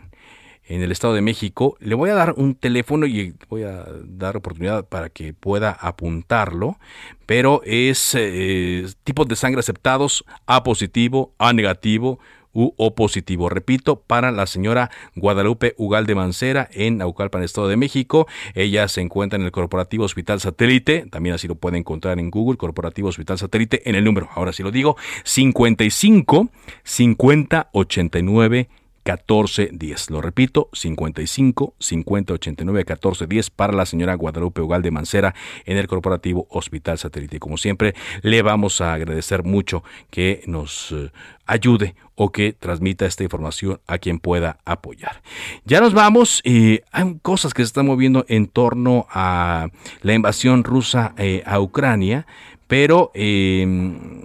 [0.63, 1.75] en el Estado de México.
[1.79, 6.77] Le voy a dar un teléfono y voy a dar oportunidad para que pueda apuntarlo,
[7.25, 12.19] pero es eh, tipos de sangre aceptados A positivo, A negativo,
[12.53, 13.49] U O positivo.
[13.49, 18.27] Repito, para la señora Guadalupe Ugal de Mancera en Naucalpan, Estado de México.
[18.53, 22.57] Ella se encuentra en el Corporativo Hospital Satélite, también así lo puede encontrar en Google,
[22.57, 26.49] Corporativo Hospital Satélite, en el número, ahora sí lo digo, 55
[26.83, 28.69] 50 89
[29.07, 30.09] 1410.
[30.09, 35.33] Lo repito, 55 50 89 14 10 para la señora Guadalupe Ugal de Mancera
[35.65, 37.39] en el Corporativo Hospital Satélite.
[37.39, 41.11] Como siempre, le vamos a agradecer mucho que nos eh,
[41.45, 45.21] ayude o que transmita esta información a quien pueda apoyar.
[45.65, 49.67] Ya nos vamos y hay cosas que se están moviendo en torno a
[50.01, 52.25] la invasión rusa eh, a Ucrania,
[52.67, 54.21] pero em,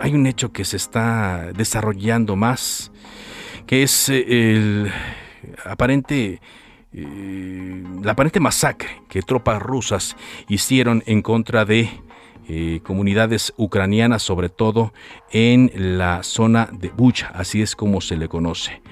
[0.00, 2.92] hay un hecho que se está desarrollando más
[3.66, 4.92] que es eh, el
[5.64, 6.40] aparente
[6.94, 10.16] eh, la aparente masacre que tropas rusas
[10.48, 11.88] hicieron en contra de
[12.48, 14.92] eh, comunidades ucranianas, sobre todo
[15.30, 18.82] en la zona de Bucha, así es como se le conoce.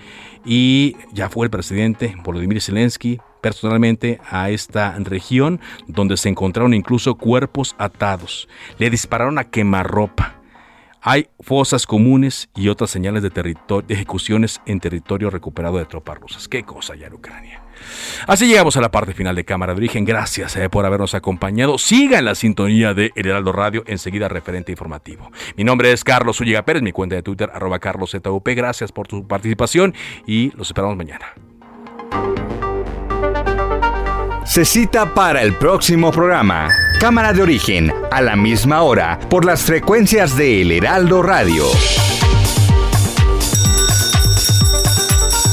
[0.47, 7.17] Y ya fue el presidente Volodymyr Zelensky personalmente a esta región donde se encontraron incluso
[7.17, 8.49] cuerpos atados.
[8.79, 10.40] Le dispararon a quemarropa
[11.01, 13.57] hay fosas comunes y otras señales de,
[13.89, 16.49] ejecuciones en territorio recuperado de tropas rusas.
[16.49, 17.63] Qué cosa ya en Ucrania.
[18.27, 20.05] Así llegamos a la parte final de Cámara de Origen.
[20.05, 21.79] Gracias eh, por habernos acompañado.
[21.79, 25.31] Siga en la sintonía de El Heraldo Radio, enseguida referente informativo.
[25.57, 28.47] Mi nombre es Carlos Ulliga Pérez, mi cuenta de Twitter, arroba carloszup.
[28.49, 29.95] Gracias por tu participación
[30.27, 31.27] y los esperamos mañana.
[34.45, 36.69] Se cita para el próximo programa.
[37.01, 41.65] Cámara de origen, a la misma hora, por las frecuencias de El Heraldo Radio.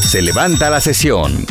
[0.02, 1.46] Se levanta la sesión.